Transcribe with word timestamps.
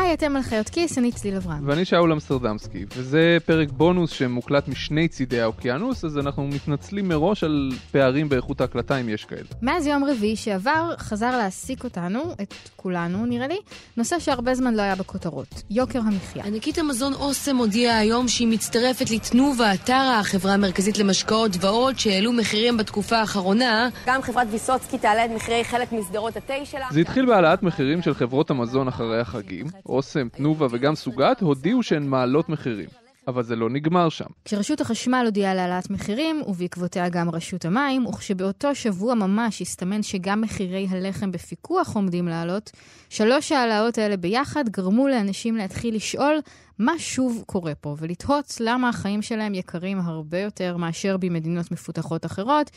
היי, 0.00 0.14
אתם 0.14 0.36
על 0.36 0.42
חיות 0.42 0.68
כיס, 0.68 0.98
אני 0.98 1.12
צליל 1.12 1.36
אברהם. 1.36 1.68
ואני 1.68 1.84
שאול 1.84 2.12
אמסטרדמסקי, 2.12 2.84
וזה 2.96 3.36
פרק 3.46 3.68
בונוס 3.70 4.10
שמוקלט 4.10 4.68
משני 4.68 5.08
צידי 5.08 5.40
האוקיינוס, 5.40 6.04
אז 6.04 6.18
אנחנו 6.18 6.46
מתנצלים 6.46 7.08
מראש 7.08 7.44
על 7.44 7.72
פערים 7.90 8.28
באיכות 8.28 8.60
ההקלטה 8.60 8.96
אם 8.96 9.08
יש 9.08 9.24
כאלה. 9.24 9.42
מאז 9.62 9.86
יום 9.86 10.04
רביעי 10.04 10.36
שעבר 10.36 10.94
חזר 10.98 11.30
להעסיק 11.30 11.84
אותנו, 11.84 12.20
את 12.42 12.54
כולנו 12.76 13.26
נראה 13.26 13.46
לי, 13.46 13.58
נושא 13.96 14.18
שהרבה 14.18 14.54
זמן 14.54 14.74
לא 14.74 14.82
היה 14.82 14.94
בכותרות, 14.94 15.62
יוקר 15.70 15.98
המחיה. 15.98 16.44
ענקית 16.44 16.78
המזון 16.78 17.14
אוסם 17.14 17.56
הודיעה 17.56 17.98
היום 17.98 18.28
שהיא 18.28 18.48
מצטרפת 18.48 19.10
לתנובה, 19.10 19.76
טרה, 19.84 20.18
החברה 20.18 20.54
המרכזית 20.54 20.98
למשקאות 20.98 21.50
ועוד, 21.60 21.98
שהעלו 21.98 22.32
מחירים 22.32 22.76
בתקופה 22.76 23.16
האחרונה. 23.16 23.88
גם 24.06 24.22
חברת 24.22 24.46
ויסוצקי 24.50 24.98
תעלה 24.98 25.24
את 25.24 25.30
מחירי 25.30 25.64
חלק 25.64 25.92
מסדרות 25.92 26.36
התה 26.36 26.54
שלה. 26.64 26.86
זה 26.90 27.00
התחיל 27.00 27.26
בהעלאת 27.26 27.62
מחירים 27.62 28.02
של 28.02 28.14
חברות 28.14 28.50
המזון 28.50 28.88
אחרי 28.88 29.20
החגים. 29.20 29.66
אוסם, 29.90 30.28
תנובה 30.28 30.66
וגם 30.70 30.94
סוגת 30.94 31.40
הודיעו 31.40 31.82
שהן 31.82 32.06
מעלות 32.06 32.48
מחירים. 32.48 32.88
אבל 33.28 33.42
זה 33.42 33.56
לא 33.56 33.70
נגמר 33.70 34.08
שם. 34.08 34.24
כשרשות 34.44 34.80
החשמל 34.80 35.22
הודיעה 35.24 35.54
להעלאת 35.54 35.90
מחירים, 35.90 36.42
ובעקבותיה 36.46 37.08
גם 37.08 37.30
רשות 37.30 37.64
המים, 37.64 38.06
וכשבאותו 38.06 38.74
שבוע 38.74 39.14
ממש 39.14 39.62
הסתמן 39.62 40.02
שגם 40.02 40.40
מחירי 40.40 40.86
הלחם 40.90 41.32
בפיקוח 41.32 41.96
עומדים 41.96 42.28
לעלות, 42.28 42.70
שלוש 43.10 43.52
ההעלאות 43.52 43.98
האלה 43.98 44.16
ביחד 44.16 44.68
גרמו 44.68 45.08
לאנשים 45.08 45.56
להתחיל 45.56 45.94
לשאול 45.94 46.38
מה 46.78 46.92
שוב 46.98 47.42
קורה 47.46 47.74
פה, 47.74 47.96
ולתהות 47.98 48.56
למה 48.60 48.88
החיים 48.88 49.22
שלהם 49.22 49.54
יקרים 49.54 50.00
הרבה 50.00 50.38
יותר 50.38 50.76
מאשר 50.76 51.16
במדינות 51.16 51.70
מפותחות 51.72 52.26
אחרות, 52.26 52.70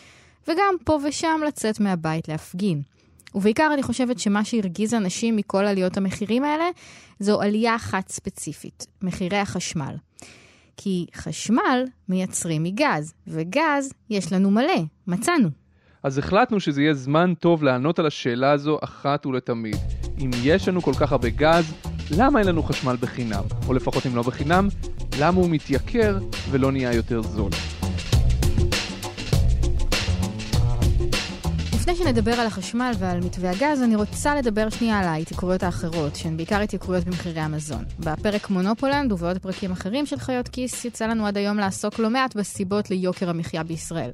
וגם 0.48 0.76
פה 0.84 1.00
ושם 1.08 1.42
לצאת 1.48 1.80
מהבית 1.80 2.28
להפגין. 2.28 2.82
ובעיקר 3.36 3.70
אני 3.74 3.84
חושבת 3.84 4.20
שמה 4.20 4.44
שהרגיז 4.44 4.94
אנשים 4.94 5.36
מכל 5.36 5.66
עליות 5.66 5.98
המחירים 5.98 6.44
האלה, 6.44 6.66
זו 7.20 7.42
עלייה 7.42 7.76
אחת 7.76 8.10
ספציפית, 8.10 8.88
מחירי 9.02 9.38
החשמל. 9.38 9.96
כי 10.78 11.06
חשמל 11.16 11.84
מייצרים 12.10 12.64
מגז, 12.64 13.14
וגז 13.28 13.94
יש 14.10 14.34
לנו 14.34 14.52
מלא, 14.52 14.82
מצאנו. 15.08 15.50
אז 16.04 16.18
החלטנו 16.18 16.60
שזה 16.60 16.82
יהיה 16.82 16.94
זמן 16.94 17.34
טוב 17.40 17.64
לענות 17.64 18.00
על 18.00 18.06
השאלה 18.06 18.52
הזו 18.52 18.78
אחת 18.84 19.26
ולתמיד. 19.26 19.76
אם 20.20 20.32
יש 20.44 20.68
לנו 20.68 20.82
כל 20.82 20.94
כך 20.94 21.12
הרבה 21.12 21.30
גז, 21.30 21.74
למה 22.18 22.40
אין 22.40 22.48
לנו 22.48 22.64
חשמל 22.64 22.96
בחינם? 23.00 23.44
או 23.68 23.74
לפחות 23.74 24.06
אם 24.06 24.16
לא 24.16 24.22
בחינם, 24.22 24.68
למה 25.20 25.42
הוא 25.42 25.50
מתייקר 25.50 26.18
ולא 26.52 26.72
נהיה 26.72 26.94
יותר 26.94 27.22
זול? 27.22 27.52
לפני 31.84 31.96
שנדבר 31.96 32.32
על 32.32 32.48
החשמל 32.48 32.92
ועל 33.00 33.20
מתווה 33.20 33.52
הגז, 33.52 33.82
אני 33.84 33.96
רוצה 33.96 34.36
לדבר 34.36 34.70
שנייה 34.70 35.00
על 35.00 35.06
ההתייקרויות 35.06 35.64
האחרות, 35.64 36.16
שהן 36.16 36.38
בעיקר 36.38 36.62
התייקרויות 36.62 37.04
במחירי 37.04 37.40
המזון. 37.40 37.84
בפרק 38.00 38.50
מונופולנד 38.50 39.12
ובעוד 39.12 39.38
פרקים 39.38 39.72
אחרים 39.72 40.06
של 40.06 40.20
חיות 40.20 40.48
כיס, 40.48 40.86
יצא 40.86 41.06
לנו 41.08 41.28
עד 41.28 41.38
היום 41.38 41.58
לעסוק 41.58 42.00
לא 42.00 42.10
מעט 42.10 42.36
בסיבות 42.36 42.90
ליוקר 42.90 43.30
המחיה 43.30 43.64
בישראל. 43.64 44.12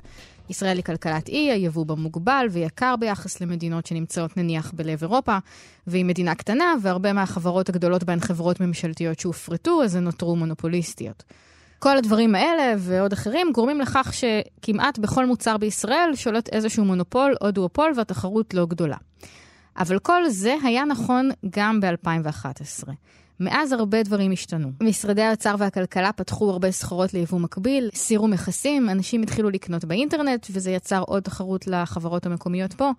ישראל 0.49 0.77
היא 0.77 0.83
כלכלת 0.83 1.29
אי, 1.29 1.51
היבוא 1.51 1.85
בה 1.85 1.95
מוגבל 1.95 2.47
ויקר 2.51 2.95
ביחס 2.99 3.41
למדינות 3.41 3.85
שנמצאות 3.85 4.37
נניח 4.37 4.71
בלב 4.71 5.01
אירופה, 5.01 5.37
והיא 5.87 6.05
מדינה 6.05 6.35
קטנה, 6.35 6.75
והרבה 6.81 7.13
מהחברות 7.13 7.69
הגדולות 7.69 8.03
בהן 8.03 8.19
חברות 8.19 8.59
ממשלתיות 8.59 9.19
שהופרטו, 9.19 9.83
אז 9.83 9.95
הן 9.95 10.03
נותרו 10.03 10.35
מונופוליסטיות. 10.35 11.23
כל 11.79 11.97
הדברים 11.97 12.35
האלה 12.35 12.75
ועוד 12.77 13.13
אחרים 13.13 13.51
גורמים 13.53 13.81
לכך 13.81 14.13
שכמעט 14.13 14.99
בכל 14.99 15.25
מוצר 15.25 15.57
בישראל 15.57 16.11
שולט 16.15 16.49
איזשהו 16.49 16.85
מונופול 16.85 17.35
או 17.41 17.51
דואופול 17.51 17.91
והתחרות 17.95 18.53
לא 18.53 18.65
גדולה. 18.65 18.97
אבל 19.77 19.99
כל 19.99 20.29
זה 20.29 20.55
היה 20.63 20.85
נכון 20.85 21.29
גם 21.49 21.79
ב-2011. 21.79 22.89
מאז 23.39 23.71
הרבה 23.71 24.03
דברים 24.03 24.31
השתנו. 24.31 24.71
משרדי 24.83 25.21
האוצר 25.21 25.55
והכלכלה 25.59 26.11
פתחו 26.11 26.49
הרבה 26.49 26.71
סחורות 26.71 27.13
ליבוא 27.13 27.39
מקביל, 27.39 27.89
הסירו 27.93 28.27
מכסים, 28.27 28.89
אנשים 28.89 29.21
התחילו 29.21 29.49
לקנות 29.49 29.85
באינטרנט, 29.85 30.47
וזה 30.51 30.71
יצר 30.71 31.03
עוד 31.07 31.23
תחרות 31.23 31.67
לחברות 31.67 32.25
המקומיות 32.25 32.73
פה. 32.73 32.91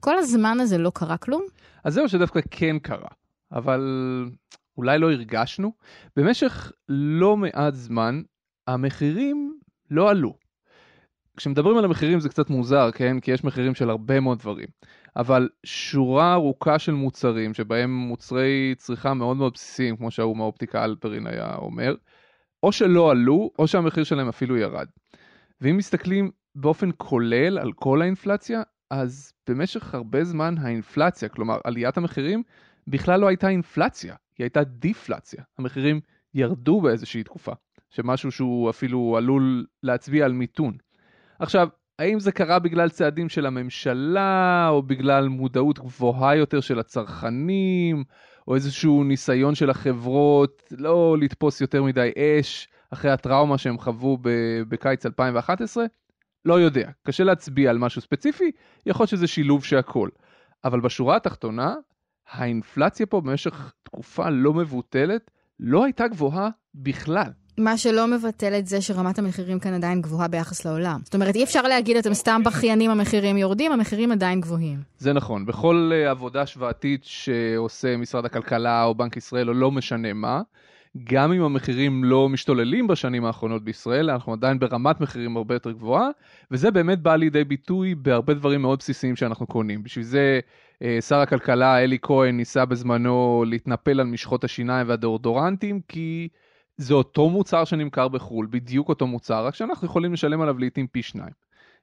כל 0.00 0.18
הזמן 0.18 0.60
הזה 0.60 0.78
לא 0.78 0.92
קרה 0.94 1.16
כלום? 1.16 1.42
אז 1.84 1.94
זהו 1.94 2.08
שדווקא 2.08 2.40
כן 2.50 2.78
קרה, 2.78 3.08
אבל 3.52 3.80
אולי 4.82 4.98
לא 4.98 5.12
הרגשנו, 5.12 5.72
במשך 6.16 6.72
לא 6.88 7.36
מעט 7.36 7.74
זמן 7.74 8.22
המחירים 8.66 9.58
לא 9.90 10.10
עלו. 10.10 10.34
כשמדברים 11.36 11.78
על 11.78 11.84
המחירים 11.84 12.20
זה 12.20 12.28
קצת 12.28 12.50
מוזר, 12.50 12.90
כן? 12.90 13.20
כי 13.20 13.30
יש 13.30 13.44
מחירים 13.44 13.74
של 13.74 13.90
הרבה 13.90 14.20
מאוד 14.20 14.38
דברים. 14.38 14.68
אבל 15.16 15.48
שורה 15.64 16.32
ארוכה 16.32 16.78
של 16.78 16.92
מוצרים, 16.92 17.54
שבהם 17.54 17.94
מוצרי 17.94 18.74
צריכה 18.78 19.14
מאוד 19.14 19.36
מאוד 19.36 19.52
בסיסיים, 19.54 19.96
כמו 19.96 20.10
שההוא 20.10 20.36
מהאופטיקה 20.36 20.84
אלפרין 20.84 21.26
היה 21.26 21.54
אומר, 21.54 21.94
או 22.62 22.72
שלא 22.72 23.10
עלו, 23.10 23.50
או 23.58 23.66
שהמחיר 23.66 24.04
שלהם 24.04 24.28
אפילו 24.28 24.56
ירד. 24.56 24.86
ואם 25.60 25.76
מסתכלים 25.76 26.30
באופן 26.54 26.90
כולל 26.96 27.58
על 27.58 27.72
כל 27.72 28.02
האינפלציה, 28.02 28.62
אז 28.90 29.32
במשך 29.48 29.94
הרבה 29.94 30.24
זמן 30.24 30.54
האינפלציה, 30.58 31.28
כלומר 31.28 31.58
עליית 31.64 31.96
המחירים, 31.96 32.42
בכלל 32.86 33.20
לא 33.20 33.26
הייתה 33.26 33.48
אינפלציה. 33.48 34.14
היא 34.38 34.44
הייתה 34.44 34.64
דיפלציה. 34.64 35.42
המחירים 35.58 36.00
ירדו 36.34 36.80
באיזושהי 36.80 37.22
תקופה, 37.22 37.52
שמשהו 37.90 38.30
שהוא 38.30 38.70
אפילו 38.70 39.14
עלול 39.16 39.66
להצביע 39.82 40.24
על 40.24 40.32
מיתון. 40.32 40.76
עכשיו, 41.38 41.68
האם 41.98 42.20
זה 42.20 42.32
קרה 42.32 42.58
בגלל 42.58 42.88
צעדים 42.88 43.28
של 43.28 43.46
הממשלה, 43.46 44.68
או 44.68 44.82
בגלל 44.82 45.28
מודעות 45.28 45.78
גבוהה 45.78 46.36
יותר 46.36 46.60
של 46.60 46.78
הצרכנים, 46.78 48.04
או 48.48 48.54
איזשהו 48.54 49.04
ניסיון 49.04 49.54
של 49.54 49.70
החברות 49.70 50.72
לא 50.78 51.16
לתפוס 51.20 51.60
יותר 51.60 51.82
מדי 51.82 52.10
אש 52.16 52.68
אחרי 52.90 53.10
הטראומה 53.10 53.58
שהם 53.58 53.78
חוו 53.78 54.18
בקיץ 54.68 55.06
2011? 55.06 55.84
לא 56.44 56.60
יודע, 56.60 56.90
קשה 57.06 57.24
להצביע 57.24 57.70
על 57.70 57.78
משהו 57.78 58.00
ספציפי, 58.00 58.50
יכול 58.86 59.02
להיות 59.02 59.10
שזה 59.10 59.26
שילוב 59.26 59.64
של 59.64 59.76
הכל. 59.76 60.08
אבל 60.64 60.80
בשורה 60.80 61.16
התחתונה, 61.16 61.74
האינפלציה 62.30 63.06
פה 63.06 63.20
במשך 63.20 63.72
תקופה 63.92 64.30
לא 64.30 64.52
מבוטלת 64.54 65.30
לא 65.60 65.84
הייתה 65.84 66.08
גבוהה 66.08 66.48
בכלל. 66.74 67.30
מה 67.58 67.78
שלא 67.78 68.06
מבטל 68.06 68.58
את 68.58 68.66
זה 68.66 68.80
שרמת 68.80 69.18
המחירים 69.18 69.58
כאן 69.58 69.74
עדיין 69.74 70.02
גבוהה 70.02 70.28
ביחס 70.28 70.64
לעולם. 70.64 71.00
זאת 71.04 71.14
אומרת, 71.14 71.34
אי 71.34 71.44
אפשר 71.44 71.62
להגיד, 71.62 71.96
אתם 71.96 72.14
סתם 72.14 72.42
בכיינים, 72.44 72.90
המחירים 72.90 73.36
יורדים, 73.36 73.72
המחירים 73.72 74.12
עדיין 74.12 74.40
גבוהים. 74.40 74.78
זה 74.98 75.12
נכון. 75.12 75.46
בכל 75.46 75.90
uh, 75.92 76.10
עבודה 76.10 76.46
שוואתית 76.46 77.04
שעושה 77.04 77.96
משרד 77.96 78.24
הכלכלה 78.24 78.84
או 78.84 78.94
בנק 78.94 79.16
ישראל, 79.16 79.48
או 79.48 79.54
לא 79.54 79.70
משנה 79.70 80.12
מה, 80.12 80.42
גם 81.04 81.32
אם 81.32 81.42
המחירים 81.42 82.04
לא 82.04 82.28
משתוללים 82.28 82.86
בשנים 82.86 83.24
האחרונות 83.24 83.64
בישראל, 83.64 84.10
אנחנו 84.10 84.32
עדיין 84.32 84.58
ברמת 84.58 85.00
מחירים 85.00 85.36
הרבה 85.36 85.54
יותר 85.54 85.72
גבוהה, 85.72 86.08
וזה 86.50 86.70
באמת 86.70 86.98
בא 86.98 87.16
לידי 87.16 87.44
ביטוי 87.44 87.94
בהרבה 87.94 88.34
דברים 88.34 88.62
מאוד 88.62 88.78
בסיסיים 88.78 89.16
שאנחנו 89.16 89.46
קונים. 89.46 89.82
בשביל 89.82 90.04
זה 90.04 90.40
אה, 90.82 91.00
שר 91.00 91.16
הכלכלה 91.16 91.82
אלי 91.82 91.98
כהן 92.02 92.36
ניסה 92.36 92.64
בזמנו 92.64 93.44
להתנפל 93.46 94.00
על 94.00 94.06
משחות 94.06 94.44
השיניים 94.44 94.88
והדאודורנטים, 94.88 95.80
כי 95.88 96.28
זה 96.76 96.94
אותו 96.94 97.30
מוצר 97.30 97.64
שנמכר 97.64 98.08
בחו"ל, 98.08 98.46
בדיוק 98.50 98.88
אותו 98.88 99.06
מוצר, 99.06 99.46
רק 99.46 99.54
שאנחנו 99.54 99.86
יכולים 99.86 100.12
לשלם 100.12 100.40
עליו 100.40 100.58
לעיתים 100.58 100.86
פי 100.86 101.02
שניים. 101.02 101.41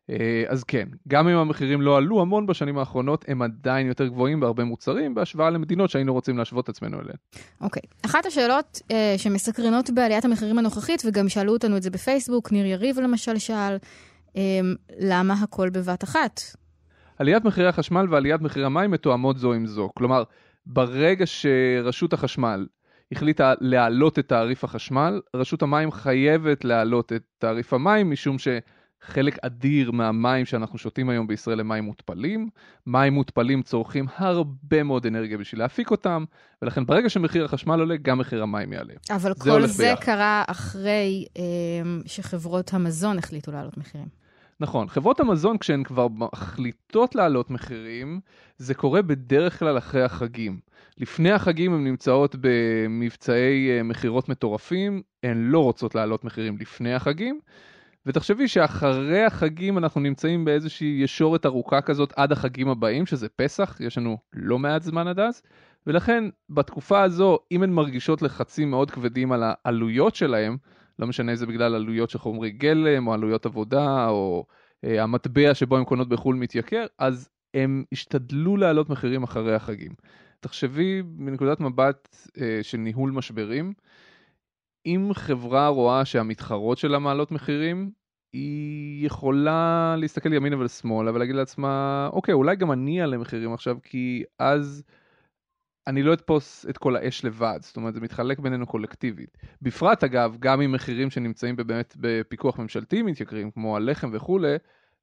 אה, 0.09 0.44
אז 0.47 0.64
כן, 0.64 0.88
גם 1.08 1.28
אם 1.28 1.38
המחירים 1.38 1.81
לא 1.81 1.97
עלו 1.97 2.22
המון 2.22 2.46
בשנים 2.46 2.78
האחרונות, 2.78 3.25
הם 3.28 3.42
עדיין 3.42 3.88
יותר 3.88 4.08
גבוהים 4.08 4.40
בהרבה 4.40 4.64
מוצרים, 4.64 5.16
בהשוואה 5.16 5.50
למדינות 5.50 5.90
שהיינו 5.90 6.14
רוצים 6.14 6.38
להשוות 6.38 6.64
את 6.64 6.70
עצמנו 6.70 6.97
אליהן. 7.00 7.16
אוקיי. 7.61 7.82
Okay. 7.85 8.06
אחת 8.06 8.26
השאלות 8.26 8.82
uh, 8.84 8.94
שמסקרנות 9.17 9.90
בעליית 9.90 10.26
המחירים 10.26 10.59
הנוכחית, 10.59 11.03
וגם 11.06 11.29
שאלו 11.29 11.53
אותנו 11.53 11.78
את 11.78 11.84
זה 11.84 11.90
בפייסבוק, 11.90 12.52
ניר 12.52 12.66
יריב 12.66 13.00
למשל 13.00 13.38
שאל, 13.38 13.78
um, 14.28 14.35
למה 15.00 15.34
הכל 15.34 15.70
בבת 15.70 16.03
אחת? 16.03 16.41
עליית 17.17 17.46
מחירי 17.46 17.67
החשמל 17.67 18.08
ועליית 18.09 18.41
מחירי 18.41 18.66
המים 18.66 18.91
מתואמות 18.91 19.38
זו 19.38 19.53
עם 19.53 19.66
זו. 19.66 19.90
כלומר, 19.96 20.23
ברגע 20.66 21.26
שרשות 21.26 22.14
החשמל 22.14 22.66
החליטה 23.12 23.53
להעלות 23.62 24.20
את 24.20 24.28
תעריף 24.28 24.64
החשמל, 24.64 25.22
רשות 25.35 25.62
המים 25.62 25.91
חייבת 25.91 26.66
להעלות 26.66 27.14
את 27.14 27.23
תעריף 27.38 27.73
המים, 27.73 28.12
משום 28.12 28.38
שחלק 29.07 29.37
אדיר 29.41 29.91
מהמים 29.91 30.46
שאנחנו 30.46 30.78
שותים 30.78 31.09
היום 31.09 31.28
בישראל 31.28 31.59
הם 31.59 31.67
מים 31.67 31.84
מותפלים. 31.84 32.49
מים 32.87 33.13
מותפלים 33.13 33.61
צורכים 33.61 34.05
הרבה 34.16 34.84
מאוד 34.84 35.05
אנרגיה 35.05 35.37
בשביל 35.37 35.61
להפיק 35.61 35.91
אותם, 35.91 36.25
ולכן 36.61 36.85
ברגע 36.85 37.09
שמחיר 37.09 37.46
החשמל 37.46 37.79
עולה, 37.79 37.97
גם 37.97 38.17
מחיר 38.17 38.43
המים 38.43 38.73
יעלה. 38.73 38.93
אבל 39.09 39.34
זה 39.37 39.43
כל 39.43 39.67
זה 39.67 39.84
ביחד. 39.84 40.03
קרה 40.03 40.43
אחרי 40.47 41.25
אה, 41.37 41.43
שחברות 42.05 42.73
המזון 42.73 43.17
החליטו 43.17 43.51
להעלות 43.51 43.78
מחירים. 43.78 44.07
נכון, 44.59 44.87
חברות 44.87 45.19
המזון 45.19 45.57
כשהן 45.57 45.84
כבר 45.84 46.07
מחליטות 46.07 47.16
להעלות 47.16 47.49
מחירים, 47.49 48.19
זה 48.57 48.73
קורה 48.73 49.02
בדרך 49.02 49.59
כלל 49.59 49.78
אחרי 49.78 50.03
החגים. 50.03 50.59
לפני 50.97 51.31
החגים 51.31 51.73
הן 51.73 51.84
נמצאות 51.84 52.35
במבצעי 52.41 53.69
אה, 53.69 53.84
מכירות 53.84 54.29
מטורפים, 54.29 55.02
הן 55.23 55.37
לא 55.37 55.63
רוצות 55.63 55.95
להעלות 55.95 56.23
מחירים 56.23 56.57
לפני 56.57 56.93
החגים, 56.93 57.40
ותחשבי 58.09 58.47
שאחרי 58.47 59.23
החגים 59.23 59.78
אנחנו 59.78 60.02
נמצאים 60.02 60.46
באיזושהי 60.46 61.00
ישורת 61.03 61.46
ארוכה 61.46 61.82
כזאת 61.82 62.14
עד 62.16 62.32
החגים 62.32 62.70
הבאים, 62.70 63.06
שזה 63.06 63.29
פסח, 63.29 63.78
יש 63.79 63.97
לנו 63.97 64.17
לא 64.34 64.59
מעט 64.59 64.82
זמן 64.82 65.08
עד 65.08 65.20
אז, 65.20 65.41
ולכן 65.88 66.23
בתקופה 66.50 67.02
הזו, 67.02 67.40
אם 67.52 67.64
הן 67.64 67.70
מרגישות 67.70 68.22
לחצים 68.22 68.70
מאוד 68.70 68.91
כבדים 68.91 69.32
על 69.32 69.44
העלויות 69.46 70.16
שלהן, 70.16 70.58
לא 71.00 71.08
משנה 71.08 71.32
איזה 71.32 71.46
בגלל 71.46 71.76
עלויות 71.76 72.09
של 72.09 72.20
חומרי 72.20 72.52
גלם, 72.52 73.08
או 73.08 73.14
עלויות 73.14 73.46
עבודה, 73.46 74.08
או 74.08 74.46
אה, 74.84 75.03
המטבע 75.03 75.53
שבו 75.53 75.78
הן 75.78 75.84
קונות 75.84 76.09
בחו"ל 76.09 76.35
מתייקר, 76.35 76.85
אז 77.00 77.29
הם 77.53 77.84
השתדלו 77.91 78.58
להעלות 78.58 78.90
מחירים 78.90 79.23
אחרי 79.23 79.55
החגים. 79.55 79.91
תחשבי 80.40 81.02
מנקודת 81.05 81.59
מבט 81.59 82.16
אה, 82.41 82.59
של 82.62 82.78
ניהול 82.78 83.12
משברים, 83.12 83.73
אם 84.85 85.09
חברה 85.14 85.67
רואה 85.67 86.05
שהמתחרות 86.05 86.78
שלה 86.78 87.00
מעלות 87.00 87.32
מחירים, 87.32 87.91
היא 88.34 89.05
יכולה 89.05 89.96
להסתכל 89.97 90.34
ימינה 90.34 90.58
ולשמאל, 90.58 91.08
אבל 91.08 91.20
להגיד 91.20 91.35
לעצמה, 91.35 92.09
אוקיי, 92.14 92.34
אולי 92.34 92.55
גם 92.55 92.72
אני 92.72 93.02
אעלה 93.02 93.17
מחירים 93.17 93.53
עכשיו, 93.53 93.78
כי 93.84 94.23
אז 94.40 94.84
אני 95.87 96.03
לא 96.03 96.14
אתפוס 96.14 96.66
את 96.70 96.78
כל 96.78 96.96
האש 96.96 97.26
לבד, 97.26 97.59
זאת 97.61 97.78
אומרת, 97.78 97.93
זה 97.93 98.02
מתחלק 98.02 98.40
בינינו 98.40 98.66
קולקטיבית. 98.66 99.37
בפרט, 99.61 100.03
אגב, 100.03 100.35
גם 100.40 100.61
עם 100.61 100.72
מחירים 100.72 101.09
שנמצאים 101.09 101.55
באמת 101.55 101.93
בפיקוח 101.99 102.59
ממשלתי 102.59 103.02
מתייקרים, 103.02 103.52
כמו 103.52 103.78
הלחם 103.78 104.09
וכולי, 104.14 104.55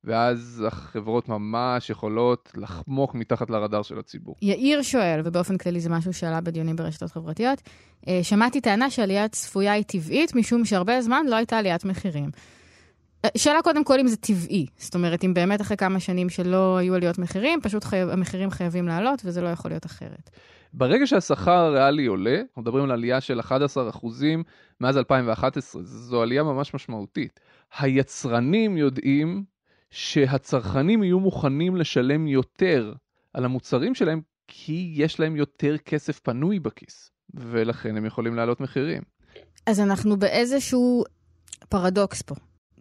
ואז 0.04 0.64
החברות 0.66 1.28
ממש 1.28 1.90
יכולות 1.90 2.52
לחמוק 2.56 3.14
מתחת 3.14 3.50
לרדאר 3.50 3.82
של 3.82 3.98
הציבור. 3.98 4.36
יאיר 4.42 4.82
שואל, 4.82 5.20
ובאופן 5.24 5.58
כללי 5.58 5.80
זה 5.80 5.90
משהו 5.90 6.12
שעלה 6.12 6.40
בדיונים 6.40 6.76
ברשתות 6.76 7.10
חברתיות, 7.10 7.62
אה, 8.08 8.20
שמעתי 8.22 8.60
טענה 8.60 8.90
שעלייה 8.90 9.28
צפויה 9.28 9.72
היא 9.72 9.84
טבעית, 9.84 10.34
משום 10.34 10.64
שהרבה 10.64 11.00
זמן 11.00 11.26
לא 11.28 11.36
הייתה 11.36 11.58
עליית 11.58 11.84
מחירים. 11.84 12.30
שאלה 13.36 13.62
קודם 13.62 13.84
כל 13.84 14.00
אם 14.00 14.08
זה 14.08 14.16
טבעי, 14.16 14.66
זאת 14.76 14.94
אומרת, 14.94 15.24
אם 15.24 15.34
באמת 15.34 15.60
אחרי 15.60 15.76
כמה 15.76 16.00
שנים 16.00 16.28
שלא 16.28 16.76
היו 16.76 16.94
עליות 16.94 17.18
מחירים, 17.18 17.60
פשוט 17.62 17.84
חייב, 17.84 18.08
המחירים 18.08 18.50
חייבים 18.50 18.88
לעלות 18.88 19.22
וזה 19.24 19.40
לא 19.40 19.48
יכול 19.48 19.70
להיות 19.70 19.86
אחרת. 19.86 20.30
ברגע 20.72 21.06
שהשכר 21.06 21.52
הריאלי 21.52 22.06
עולה, 22.06 22.40
אנחנו 22.40 22.62
מדברים 22.62 22.84
על 22.84 22.90
עלייה 22.90 23.20
של 23.20 23.40
11% 23.40 23.44
מאז 24.80 24.96
2011, 24.96 25.82
זו 25.82 26.22
עלייה 26.22 26.42
ממש 26.42 26.74
משמעותית. 26.74 27.40
היצרנים 27.78 28.76
יודעים 28.76 29.44
שהצרכנים 29.90 31.02
יהיו 31.02 31.20
מוכנים 31.20 31.76
לשלם 31.76 32.26
יותר 32.26 32.92
על 33.34 33.44
המוצרים 33.44 33.94
שלהם, 33.94 34.20
כי 34.48 34.92
יש 34.96 35.20
להם 35.20 35.36
יותר 35.36 35.78
כסף 35.78 36.20
פנוי 36.20 36.58
בכיס, 36.58 37.10
ולכן 37.34 37.96
הם 37.96 38.06
יכולים 38.06 38.34
להעלות 38.34 38.60
מחירים. 38.60 39.02
אז 39.66 39.80
אנחנו 39.80 40.16
באיזשהו 40.16 41.04
פרדוקס 41.68 42.22
פה. 42.22 42.34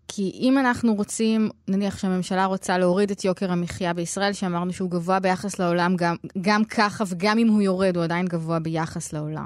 כי 0.07 0.31
אם 0.39 0.57
אנחנו 0.57 0.95
רוצים, 0.95 1.49
נניח 1.67 1.97
שהממשלה 1.97 2.45
רוצה 2.45 2.77
להוריד 2.77 3.11
את 3.11 3.25
יוקר 3.25 3.51
המחיה 3.51 3.93
בישראל, 3.93 4.33
שאמרנו 4.33 4.73
שהוא 4.73 4.91
גבוה 4.91 5.19
ביחס 5.19 5.59
לעולם, 5.59 5.95
גם, 5.95 6.15
גם 6.41 6.65
ככה 6.65 7.03
וגם 7.07 7.37
אם 7.37 7.47
הוא 7.47 7.61
יורד, 7.61 7.95
הוא 7.95 8.03
עדיין 8.03 8.25
גבוה 8.25 8.59
ביחס 8.59 9.13
לעולם. 9.13 9.45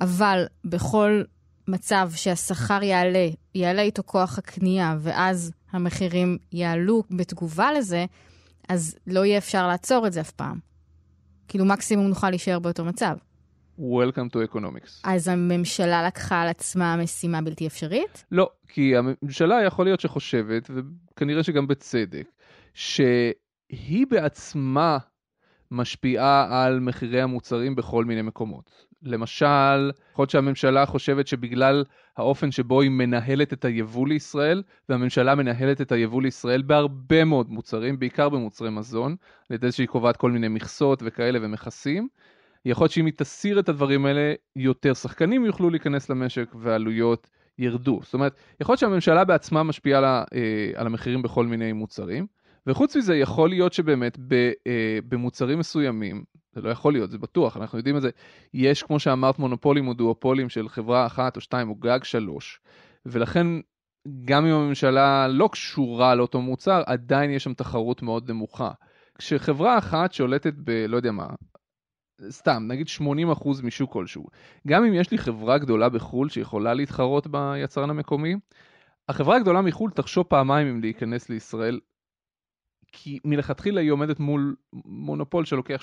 אבל 0.00 0.44
בכל 0.64 1.22
מצב 1.68 2.10
שהשכר 2.14 2.82
יעלה, 2.82 3.28
יעלה 3.54 3.82
איתו 3.82 4.02
כוח 4.06 4.38
הקנייה, 4.38 4.96
ואז 5.00 5.52
המחירים 5.72 6.38
יעלו 6.52 7.02
בתגובה 7.10 7.72
לזה, 7.72 8.04
אז 8.68 8.96
לא 9.06 9.24
יהיה 9.24 9.38
אפשר 9.38 9.66
לעצור 9.66 10.06
את 10.06 10.12
זה 10.12 10.20
אף 10.20 10.30
פעם. 10.30 10.58
כאילו 11.48 11.64
מקסימום 11.64 12.06
נוכל 12.06 12.30
להישאר 12.30 12.58
באותו 12.58 12.84
מצב. 12.84 13.16
Welcome 13.78 14.34
to 14.34 14.54
economics. 14.54 15.00
אז 15.04 15.28
הממשלה 15.28 16.06
לקחה 16.06 16.42
על 16.42 16.48
עצמה 16.48 16.96
משימה 16.96 17.42
בלתי 17.42 17.66
אפשרית? 17.66 18.24
לא, 18.32 18.50
כי 18.68 18.96
הממשלה 18.96 19.62
יכול 19.62 19.86
להיות 19.86 20.00
שחושבת, 20.00 20.70
וכנראה 20.70 21.42
שגם 21.42 21.66
בצדק, 21.66 22.28
שהיא 22.74 24.06
בעצמה 24.10 24.98
משפיעה 25.70 26.64
על 26.64 26.80
מחירי 26.80 27.20
המוצרים 27.20 27.74
בכל 27.76 28.04
מיני 28.04 28.22
מקומות. 28.22 28.86
למשל, 29.02 29.90
יכול 30.12 30.22
להיות 30.22 30.30
שהממשלה 30.30 30.86
חושבת 30.86 31.26
שבגלל 31.26 31.84
האופן 32.16 32.50
שבו 32.50 32.80
היא 32.80 32.90
מנהלת 32.90 33.52
את 33.52 33.64
היבוא 33.64 34.08
לישראל, 34.08 34.62
והממשלה 34.88 35.34
מנהלת 35.34 35.80
את 35.80 35.92
היבוא 35.92 36.22
לישראל 36.22 36.62
בהרבה 36.62 37.24
מאוד 37.24 37.50
מוצרים, 37.50 37.98
בעיקר 37.98 38.28
במוצרי 38.28 38.70
מזון, 38.70 39.16
על 39.50 39.54
ידי 39.54 39.72
שהיא 39.72 39.88
קובעת 39.88 40.16
כל 40.16 40.30
מיני 40.30 40.48
מכסות 40.48 41.02
וכאלה 41.04 41.38
ומכסים. 41.42 42.08
יכול 42.64 42.84
להיות 42.84 42.92
שאם 42.92 43.06
היא 43.06 43.14
תסיר 43.16 43.60
את 43.60 43.68
הדברים 43.68 44.06
האלה, 44.06 44.34
יותר 44.56 44.94
שחקנים 44.94 45.44
יוכלו 45.44 45.70
להיכנס 45.70 46.10
למשק 46.10 46.54
והעלויות 46.54 47.30
ירדו. 47.58 48.00
זאת 48.02 48.14
אומרת, 48.14 48.34
יכול 48.60 48.72
להיות 48.72 48.80
שהממשלה 48.80 49.24
בעצמה 49.24 49.62
משפיעה 49.62 49.98
על, 49.98 50.04
אה, 50.04 50.24
על 50.74 50.86
המחירים 50.86 51.22
בכל 51.22 51.46
מיני 51.46 51.72
מוצרים. 51.72 52.26
וחוץ 52.66 52.96
מזה, 52.96 53.16
יכול 53.16 53.48
להיות 53.48 53.72
שבאמת 53.72 54.18
ב, 54.18 54.34
אה, 54.66 54.98
במוצרים 55.08 55.58
מסוימים, 55.58 56.24
זה 56.52 56.60
לא 56.60 56.70
יכול 56.70 56.92
להיות, 56.92 57.10
זה 57.10 57.18
בטוח, 57.18 57.56
אנחנו 57.56 57.78
יודעים 57.78 57.96
את 57.96 58.02
זה, 58.02 58.10
יש, 58.54 58.82
כמו 58.82 58.98
שאמרת, 58.98 59.38
מונופולים 59.38 59.88
או 59.88 59.94
דואופולים 59.94 60.48
של 60.48 60.68
חברה 60.68 61.06
אחת 61.06 61.36
או 61.36 61.40
שתיים 61.40 61.68
או 61.68 61.74
גג 61.74 62.04
שלוש, 62.04 62.60
ולכן 63.06 63.46
גם 64.24 64.46
אם 64.46 64.52
הממשלה 64.52 65.28
לא 65.28 65.48
קשורה 65.52 66.14
לאותו 66.14 66.40
מוצר, 66.40 66.82
עדיין 66.86 67.30
יש 67.30 67.44
שם 67.44 67.54
תחרות 67.54 68.02
מאוד 68.02 68.30
נמוכה. 68.30 68.70
כשחברה 69.18 69.78
אחת 69.78 70.12
שולטת 70.12 70.54
ב... 70.64 70.70
לא 70.70 70.96
יודע 70.96 71.12
מה, 71.12 71.26
סתם, 72.30 72.64
נגיד 72.68 72.86
80% 72.98 73.62
משוק 73.62 73.92
כלשהו, 73.92 74.26
גם 74.66 74.84
אם 74.84 74.94
יש 74.94 75.10
לי 75.10 75.18
חברה 75.18 75.58
גדולה 75.58 75.88
בחו"ל 75.88 76.28
שיכולה 76.28 76.74
להתחרות 76.74 77.26
ביצרן 77.26 77.90
המקומי, 77.90 78.34
החברה 79.08 79.36
הגדולה 79.36 79.62
מחו"ל 79.62 79.90
תחשוב 79.90 80.26
פעמיים 80.26 80.66
אם 80.66 80.80
להיכנס 80.80 81.28
לישראל 81.28 81.80
כי 82.92 83.18
מלכתחילה 83.24 83.80
היא 83.80 83.90
עומדת 83.90 84.20
מול 84.20 84.56
מונופול 84.84 85.44
שלוקח 85.44 85.80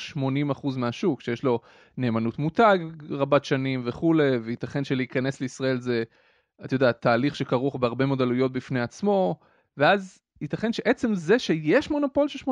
80% 0.53 0.77
מהשוק, 0.77 1.21
שיש 1.21 1.43
לו 1.43 1.59
נאמנות 1.97 2.39
מותג 2.39 2.77
רבת 3.09 3.45
שנים 3.45 3.81
וכולי, 3.85 4.37
וייתכן 4.37 4.83
שלהיכנס 4.83 5.41
לישראל 5.41 5.79
זה, 5.79 6.03
את 6.65 6.71
יודעת, 6.71 7.01
תהליך 7.01 7.35
שכרוך 7.35 7.75
בהרבה 7.75 8.05
מאוד 8.05 8.21
עלויות 8.21 8.51
בפני 8.51 8.81
עצמו, 8.81 9.39
ואז 9.77 10.24
ייתכן 10.45 10.73
שעצם 10.73 11.15
זה 11.15 11.39
שיש 11.39 11.91
מונופול 11.91 12.27
של 12.27 12.39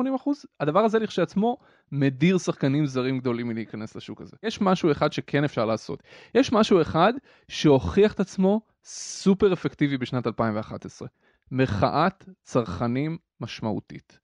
הדבר 0.60 0.80
הזה 0.80 0.98
לכשעצמו 0.98 1.56
מדיר 1.92 2.38
שחקנים 2.38 2.86
זרים 2.86 3.18
גדולים 3.18 3.48
מלהיכנס 3.48 3.96
לשוק 3.96 4.20
הזה. 4.20 4.36
יש 4.42 4.60
משהו 4.60 4.92
אחד 4.92 5.12
שכן 5.12 5.44
אפשר 5.44 5.64
לעשות. 5.64 6.02
יש 6.34 6.52
משהו 6.52 6.82
אחד 6.82 7.12
שהוכיח 7.48 8.12
את 8.12 8.20
עצמו 8.20 8.60
סופר 8.84 9.52
אפקטיבי 9.52 9.96
בשנת 9.98 10.26
2011. 10.26 11.08
מחאת 11.50 12.24
צרכנים 12.42 13.18
משמעותית. 13.40 14.18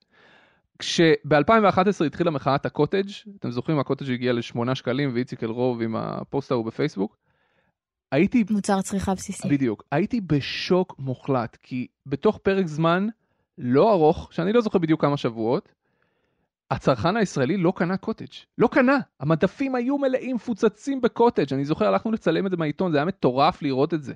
כשב-2011 0.79 2.05
התחילה 2.05 2.31
מחאת 2.31 2.65
הקוטג', 2.65 3.09
אתם 3.39 3.51
זוכרים 3.51 3.79
הקוטג' 3.79 4.11
הגיע 4.11 4.33
לשמונה 4.33 4.75
שקלים 4.75 5.11
ואיציק 5.13 5.43
אלרוב 5.43 5.81
עם 5.81 5.95
הפוסט 5.95 6.51
ההוא 6.51 6.65
בפייסבוק? 6.65 7.17
הייתי... 8.11 8.43
מוצר 8.49 8.81
צריכה 8.81 9.13
בסיסי. 9.13 9.49
בדיוק. 9.49 9.83
הייתי 9.91 10.21
בשוק 10.21 10.95
מוחלט, 10.99 11.57
כי 11.61 11.87
בתוך 12.05 12.37
פרק 12.37 12.67
זמן 12.67 13.07
לא 13.57 13.91
ארוך, 13.91 14.33
שאני 14.33 14.53
לא 14.53 14.61
זוכר 14.61 14.79
בדיוק 14.79 15.01
כמה 15.01 15.17
שבועות, 15.17 15.69
הצרכן 16.71 17.17
הישראלי 17.17 17.57
לא 17.57 17.73
קנה 17.75 17.97
קוטג'. 17.97 18.33
לא 18.57 18.67
קנה. 18.67 18.97
המדפים 19.19 19.75
היו 19.75 19.97
מלאים, 19.97 20.35
מפוצצים 20.35 21.01
בקוטג'. 21.01 21.53
אני 21.53 21.65
זוכר, 21.65 21.87
הלכנו 21.87 22.11
לצלם 22.11 22.45
את 22.45 22.51
זה 22.51 22.57
מהעיתון, 22.57 22.91
זה 22.91 22.97
היה 22.97 23.05
מטורף 23.05 23.61
לראות 23.61 23.93
את 23.93 24.03
זה. 24.03 24.13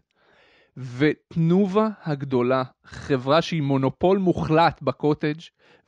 ותנובה 0.77 1.89
הגדולה, 2.03 2.63
חברה 2.85 3.41
שהיא 3.41 3.61
מונופול 3.61 4.17
מוחלט 4.17 4.81
בקוטג' 4.81 5.39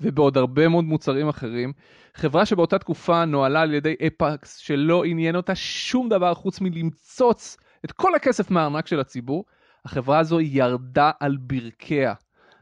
ובעוד 0.01 0.37
הרבה 0.37 0.67
מאוד 0.67 0.85
מוצרים 0.85 1.27
אחרים, 1.29 1.73
חברה 2.15 2.45
שבאותה 2.45 2.79
תקופה 2.79 3.25
נוהלה 3.25 3.61
על 3.61 3.73
ידי 3.73 3.95
אפקס 4.07 4.57
שלא 4.57 5.03
עניין 5.03 5.35
אותה 5.35 5.55
שום 5.55 6.09
דבר 6.09 6.33
חוץ 6.33 6.61
מלמצוץ 6.61 7.57
את 7.85 7.91
כל 7.91 8.15
הכסף 8.15 8.51
מהארנק 8.51 8.87
של 8.87 8.99
הציבור, 8.99 9.45
החברה 9.85 10.19
הזו 10.19 10.41
ירדה 10.41 11.11
על 11.19 11.37
ברכיה 11.37 12.13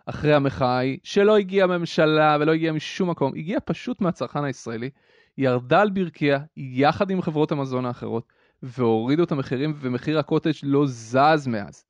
אחרי 0.06 0.34
המחאה 0.34 0.78
ההיא, 0.78 0.98
שלא 1.04 1.38
הגיעה 1.38 1.68
מהממשלה 1.68 2.38
ולא 2.40 2.54
הגיעה 2.54 2.74
משום 2.74 3.10
מקום, 3.10 3.32
הגיעה 3.36 3.60
פשוט 3.60 4.02
מהצרכן 4.02 4.44
הישראלי, 4.44 4.90
ירדה 5.38 5.82
על 5.82 5.90
ברכיה 5.90 6.40
יחד 6.58 7.10
עם 7.10 7.22
חברות 7.22 7.52
המזון 7.52 7.86
האחרות, 7.86 8.34
והורידו 8.64 9.24
את 9.24 9.32
המחירים 9.32 9.74
ומחיר 9.80 10.20
הקוטג' 10.20 10.52
לא 10.64 10.86
זז 10.88 11.48
מאז. 11.48 11.86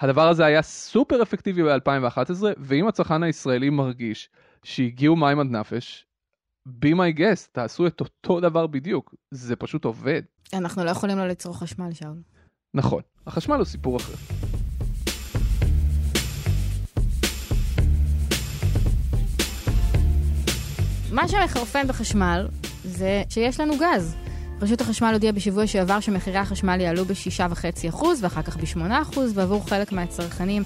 הדבר 0.00 0.28
הזה 0.28 0.44
היה 0.44 0.62
סופר 0.62 1.22
אפקטיבי 1.22 1.62
ב-2011, 1.62 2.44
ואם 2.58 2.88
הצרכן 2.88 3.22
הישראלי 3.22 3.70
מרגיש 3.70 4.30
שהגיעו 4.62 5.16
מים 5.16 5.40
עד 5.40 5.46
נפש, 5.46 6.06
be 6.68 6.88
my 6.88 7.18
guest, 7.18 7.48
תעשו 7.52 7.86
את 7.86 8.00
אותו 8.00 8.40
דבר 8.40 8.66
בדיוק, 8.66 9.14
זה 9.30 9.56
פשוט 9.56 9.84
עובד. 9.84 10.22
אנחנו 10.52 10.84
לא 10.84 10.90
יכולים 10.90 11.18
לא 11.18 11.26
לצרוך 11.26 11.62
חשמל, 11.62 11.92
שאול. 11.92 12.16
נכון, 12.74 13.02
החשמל 13.26 13.56
הוא 13.56 13.64
סיפור 13.64 13.96
אחר. 13.96 14.57
מה 21.12 21.28
שמחרפן 21.28 21.86
בחשמל 21.88 22.48
זה 22.84 23.22
שיש 23.28 23.60
לנו 23.60 23.74
גז. 23.78 24.14
רשות 24.62 24.80
החשמל 24.80 25.10
הודיעה 25.12 25.32
בשבוע 25.32 25.66
שעבר 25.66 26.00
שמחירי 26.00 26.38
החשמל 26.38 26.80
יעלו 26.80 27.04
ב-6.5% 27.04 28.04
ואחר 28.20 28.42
כך 28.42 28.56
ב-8% 28.56 29.18
ועבור 29.34 29.68
חלק 29.68 29.92
מהצרכנים 29.92 30.62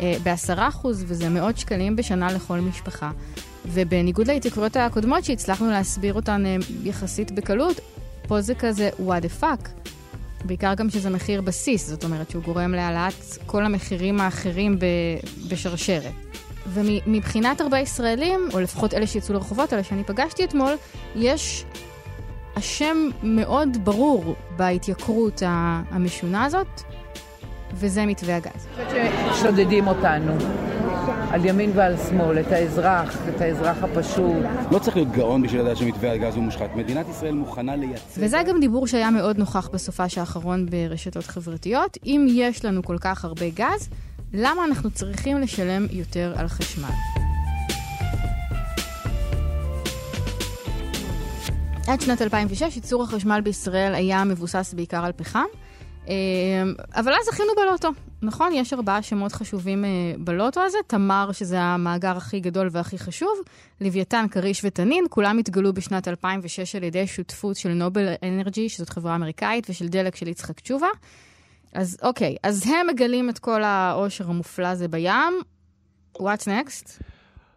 אה, 0.00 0.14
ב-10% 0.22 0.86
וזה 0.86 1.28
מאות 1.28 1.58
שקלים 1.58 1.96
בשנה 1.96 2.32
לכל 2.32 2.60
משפחה. 2.60 3.10
ובניגוד 3.66 4.26
להתייקרויות 4.26 4.76
הקודמות 4.76 5.24
שהצלחנו 5.24 5.70
להסביר 5.70 6.14
אותן 6.14 6.46
אה, 6.46 6.56
יחסית 6.84 7.30
בקלות, 7.30 7.80
פה 8.28 8.40
זה 8.40 8.54
כזה 8.54 8.90
what 8.98 9.24
the 9.24 9.42
fuck. 9.42 9.68
בעיקר 10.44 10.74
גם 10.74 10.90
שזה 10.90 11.10
מחיר 11.10 11.40
בסיס, 11.40 11.88
זאת 11.88 12.04
אומרת 12.04 12.30
שהוא 12.30 12.42
גורם 12.42 12.72
להעלאת 12.72 13.14
כל 13.46 13.64
המחירים 13.64 14.20
האחרים 14.20 14.78
בשרשרת. 15.48 16.31
ומבחינת 16.66 17.60
הרבה 17.60 17.78
ישראלים, 17.78 18.48
או 18.54 18.60
לפחות 18.60 18.94
אלה 18.94 19.06
שיצאו 19.06 19.34
לרחובות, 19.34 19.72
אלה 19.72 19.82
שאני 19.82 20.04
פגשתי 20.04 20.44
אתמול, 20.44 20.72
יש 21.16 21.64
אשם 22.58 23.08
מאוד 23.22 23.84
ברור 23.84 24.34
בהתייקרות 24.56 25.42
המשונה 25.90 26.44
הזאת, 26.44 26.82
וזה 27.74 28.06
מתווה 28.06 28.36
הגז. 28.36 28.66
שודדים 29.42 29.88
אותנו. 29.88 30.32
על 31.30 31.44
ימין 31.44 31.70
ועל 31.74 31.96
שמאל, 31.96 32.40
את 32.40 32.52
האזרח, 32.52 33.16
את 33.28 33.40
האזרח 33.40 33.76
הפשוט. 33.82 34.36
לא 34.70 34.78
צריך 34.78 34.96
להיות 34.96 35.12
גאון 35.12 35.42
בשביל 35.42 35.60
לדעת 35.60 35.76
שמתווה 35.76 36.12
הגז 36.12 36.36
הוא 36.36 36.44
מושחת. 36.44 36.76
מדינת 36.76 37.06
ישראל 37.10 37.34
מוכנה 37.34 37.76
לייצר... 37.76 38.20
וזה 38.20 38.38
גם 38.48 38.60
דיבור 38.60 38.86
שהיה 38.86 39.10
מאוד 39.10 39.38
נוכח 39.38 39.68
בסופש 39.68 40.18
האחרון 40.18 40.66
ברשתות 40.66 41.26
חברתיות. 41.26 41.98
אם 42.06 42.26
יש 42.30 42.64
לנו 42.64 42.82
כל 42.82 42.96
כך 43.00 43.24
הרבה 43.24 43.48
גז, 43.54 43.88
למה 44.34 44.64
אנחנו 44.64 44.90
צריכים 44.90 45.38
לשלם 45.40 45.86
יותר 45.90 46.34
על 46.36 46.48
חשמל? 46.48 46.90
עד 51.88 52.00
שנת 52.00 52.22
2006 52.22 52.76
ייצור 52.76 53.02
החשמל 53.02 53.40
בישראל 53.40 53.94
היה 53.94 54.24
מבוסס 54.24 54.74
בעיקר 54.76 55.04
על 55.04 55.12
פחם. 55.12 55.44
אה, 56.08 56.14
אבל 56.94 57.12
אז 57.12 57.26
זכינו 57.26 57.48
בלוטו, 57.56 57.88
נכון? 58.22 58.52
יש 58.52 58.72
ארבעה 58.72 59.02
שמות 59.02 59.32
חשובים 59.32 59.84
אה, 59.84 59.90
בלוטו 60.18 60.60
הזה. 60.60 60.78
תמר, 60.86 61.32
שזה 61.32 61.60
המאגר 61.60 62.16
הכי 62.16 62.40
גדול 62.40 62.68
והכי 62.72 62.98
חשוב, 62.98 63.38
לוויתן, 63.80 64.26
כריש 64.30 64.60
ותנין, 64.64 65.04
כולם 65.10 65.38
התגלו 65.38 65.72
בשנת 65.72 66.08
2006 66.08 66.76
על 66.76 66.82
ידי 66.82 67.06
שותפות 67.06 67.56
של 67.56 67.68
נובל 67.68 68.08
אנרג'י, 68.22 68.68
שזאת 68.68 68.88
חברה 68.88 69.14
אמריקאית, 69.14 69.66
ושל 69.70 69.88
דלק 69.88 70.16
של 70.16 70.28
יצחק 70.28 70.60
תשובה. 70.60 70.88
אז 71.72 71.98
אוקיי, 72.02 72.36
אז 72.42 72.66
הם 72.66 72.86
מגלים 72.86 73.30
את 73.30 73.38
כל 73.38 73.62
העושר 73.62 74.30
המופלא 74.30 74.66
הזה 74.66 74.88
בים. 74.88 75.34
What's 76.18 76.46
next? 76.46 77.02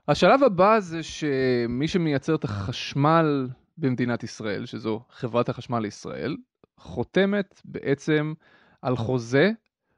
השלב 0.07 0.43
הבא 0.43 0.79
זה 0.79 1.03
שמי 1.03 1.87
שמייצר 1.87 2.35
את 2.35 2.43
החשמל 2.43 3.47
במדינת 3.77 4.23
ישראל, 4.23 4.65
שזו 4.65 5.01
חברת 5.09 5.49
החשמל 5.49 5.79
לישראל, 5.79 6.37
חותמת 6.77 7.61
בעצם 7.65 8.33
על 8.81 8.95
חוזה 8.97 9.51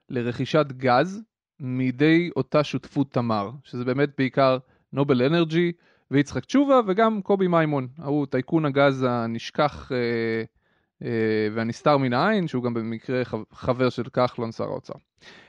לרכישת 0.09 0.65
גז 0.71 1.21
מידי 1.59 2.29
אותה 2.35 2.63
שותפות 2.63 3.13
תמר, 3.13 3.51
שזה 3.63 3.85
באמת 3.85 4.09
בעיקר 4.17 4.57
נובל 4.93 5.21
אנרג'י 5.21 5.71
ויצחק 6.11 6.45
תשובה 6.45 6.79
וגם 6.87 7.21
קובי 7.21 7.47
מימון, 7.47 7.87
ההוא 7.97 8.25
טייקון 8.25 8.65
הגז 8.65 9.05
הנשכח 9.09 9.91
אה, 9.91 10.43
והנסתר 11.51 11.97
מן 11.97 12.13
העין, 12.13 12.47
שהוא 12.47 12.63
גם 12.63 12.73
במקרה 12.73 13.21
חבר 13.53 13.89
של 13.89 14.03
כחלון 14.03 14.51
שר 14.51 14.63
האוצר. 14.63 14.93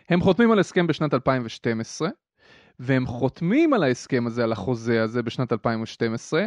הם 0.09 0.21
חותמים 0.21 0.53
על 0.53 0.59
הסכם 0.59 0.87
בשנת 0.87 1.15
2012, 1.15 2.09
והם 2.81 3.07
חותמים 3.07 3.75
על 3.75 3.83
ההסכם 3.83 4.27
הזה, 4.27 4.45
על 4.45 4.53
החוזה 4.53 5.03
הזה 5.03 5.23
בשנת 5.23 5.53
2012, 5.53 6.45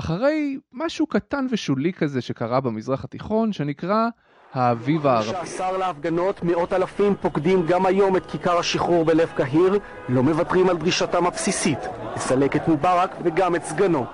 אחרי 0.00 0.58
משהו 0.72 1.06
קטן 1.06 1.46
ושולי 1.50 1.92
כזה 1.92 2.20
שקרה 2.20 2.60
במזרח 2.60 3.04
התיכון, 3.04 3.52
שנקרא 3.52 4.08
האביב 4.52 5.06
הערבי. 5.06 5.28
שעשר 5.28 5.76
להפגנות, 5.76 6.42
מאות 6.42 6.72
אלפים 6.72 7.14
פוקדים 7.20 7.66
גם 7.66 7.86
היום 7.86 8.16
את 8.16 8.26
כיכר 8.26 8.58
השחרור 8.58 9.04
בלב 9.04 9.32
קהיר, 9.36 9.78
לא 10.08 10.22
מוותרים 10.22 10.68
על 10.68 10.76
דרישתם 10.76 11.26
הבסיסית, 11.26 11.78
לסלק 12.16 12.56
את 12.56 12.68
מובארק 12.68 13.10
וגם 13.24 13.56
את 13.56 13.64
סגנו. 13.64 14.06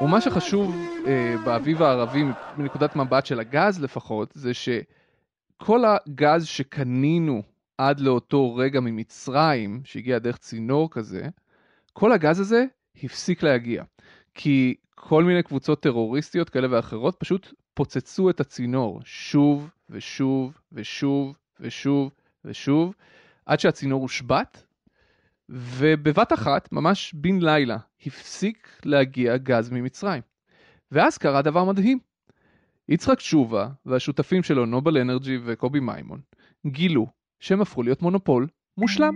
ומה 0.00 0.20
שחשוב 0.20 0.76
אה, 1.06 1.34
באביב 1.44 1.82
הערבי, 1.82 2.24
מנקודת 2.56 2.96
מבט 2.96 3.26
של 3.26 3.40
הגז 3.40 3.80
לפחות, 3.80 4.32
זה 4.34 4.52
שכל 4.54 5.84
הגז 5.84 6.46
שקנינו 6.46 7.42
עד 7.78 8.00
לאותו 8.00 8.54
רגע 8.54 8.80
ממצרים, 8.80 9.80
שהגיע 9.84 10.18
דרך 10.18 10.36
צינור 10.36 10.90
כזה, 10.90 11.28
כל 11.92 12.12
הגז 12.12 12.40
הזה 12.40 12.64
הפסיק 13.02 13.42
להגיע. 13.42 13.82
כי 14.34 14.74
כל 14.94 15.24
מיני 15.24 15.42
קבוצות 15.42 15.82
טרוריסטיות 15.82 16.50
כאלה 16.50 16.66
ואחרות 16.70 17.16
פשוט 17.18 17.52
פוצצו 17.74 18.30
את 18.30 18.40
הצינור 18.40 19.00
שוב 19.04 19.70
ושוב 19.90 20.58
ושוב 20.72 21.36
ושוב 21.60 22.10
ושוב, 22.44 22.94
עד 23.46 23.60
שהצינור 23.60 24.02
הושבת, 24.02 24.65
ובבת 25.48 26.32
אחת, 26.32 26.72
ממש 26.72 27.14
בן 27.14 27.38
לילה, 27.40 27.76
הפסיק 28.06 28.80
להגיע 28.84 29.36
גז 29.36 29.70
ממצרים. 29.70 30.22
ואז 30.92 31.18
קרה 31.18 31.42
דבר 31.42 31.64
מדהים. 31.64 31.98
יצחק 32.88 33.18
תשובה 33.18 33.68
והשותפים 33.86 34.42
שלו, 34.42 34.66
נובל 34.66 34.98
אנרג'י 34.98 35.38
וקובי 35.44 35.80
מימון, 35.80 36.20
גילו 36.66 37.06
שהם 37.40 37.60
הפכו 37.60 37.82
להיות 37.82 38.02
מונופול 38.02 38.46
מושלם. 38.78 39.14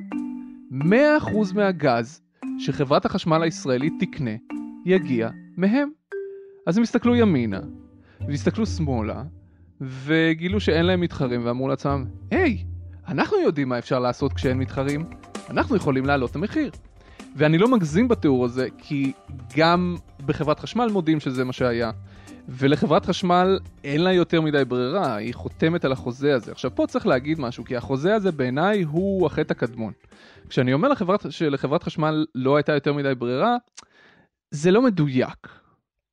100% 0.72 1.54
מהגז 1.54 2.22
שחברת 2.58 3.04
החשמל 3.04 3.42
הישראלית 3.42 3.92
תקנה, 4.00 4.30
יגיע 4.87 5.30
מהם. 5.56 5.90
אז 6.66 6.76
הם 6.76 6.82
הסתכלו 6.82 7.16
ימינה, 7.16 7.60
והסתכלו 8.28 8.66
שמאלה, 8.66 9.22
וגילו 9.80 10.60
שאין 10.60 10.87
להם 10.87 11.00
מתחרים, 11.00 11.46
ואמרו 11.46 11.68
לעצמם, 11.68 12.04
היי, 12.30 12.64
אנחנו 13.08 13.37
יודעים 13.38 13.68
מה 13.68 13.78
אפשר 13.78 13.99
לעשות 13.99 14.32
כשאין 14.32 14.58
מתחרים, 14.58 15.04
אנחנו 15.50 15.76
יכולים 15.76 16.07
להעלות 16.07 16.30
את 16.30 16.37
המחיר. 16.37 16.71
ואני 17.37 17.59
לא 17.59 17.69
מגזים 17.69 18.09
בתיאור 18.09 18.45
הזה, 18.45 18.69
כי 18.78 19.12
גם 19.57 19.97
בחברת 20.26 20.61
חשמל 20.61 20.88
מודים 20.92 21.21
שזה 21.21 21.45
מה 21.45 21.52
שהיה. 21.52 21.90
ולחברת 22.49 23.07
חשמל 23.07 23.59
אין 23.85 24.00
לה 24.00 24.12
יותר 24.12 24.40
מדי 24.40 24.64
ברירה, 24.64 25.16
היא 25.16 25.35
חותמת 25.35 25.85
על 25.85 25.92
החוזה 25.92 26.35
הזה. 26.35 26.52
עכשיו 26.52 26.75
פה 26.75 26.87
צריך 26.87 27.07
להגיד 27.07 27.40
משהו, 27.40 27.64
כי 27.64 27.76
החוזה 27.76 28.14
הזה 28.14 28.33
בעיניי 28.33 28.83
הוא 28.83 29.26
החטא 29.26 29.52
הקדמון. 29.52 29.92
כשאני 30.49 30.73
אומר 30.73 30.88
לחברת, 30.88 31.26
שלחברת 31.30 31.83
חשמל 31.83 32.26
לא 32.35 32.57
הייתה 32.57 32.73
יותר 32.73 32.92
מדי 32.92 33.14
ברירה, 33.14 33.57
זה 34.50 34.71
לא 34.71 34.83
מדויק. 34.83 35.49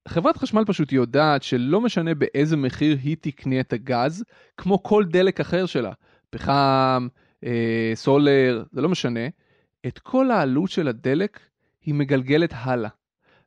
חברת 0.08 0.38
חשמל 0.38 0.64
פשוט 0.66 0.92
יודעת 0.92 1.44
שלא 1.44 1.82
משנה 1.82 2.16
באיזה 2.16 2.58
מחיר 2.58 2.98
היא 3.04 3.18
תקנה 3.22 3.60
את 3.60 3.74
הגז, 3.74 4.24
כמו 4.58 4.84
כל 4.84 5.06
דלק 5.06 5.40
אחר 5.40 5.66
שלה, 5.66 5.92
פחם, 6.30 7.08
סולר, 7.96 8.64
זה 8.72 8.82
לא 8.82 8.90
משנה, 8.90 9.28
את 9.88 10.00
כל 10.00 10.32
העלות 10.32 10.70
של 10.70 10.88
הדלק 10.88 11.40
היא 11.82 11.94
מגלגלת 11.94 12.54
הלאה. 12.56 12.90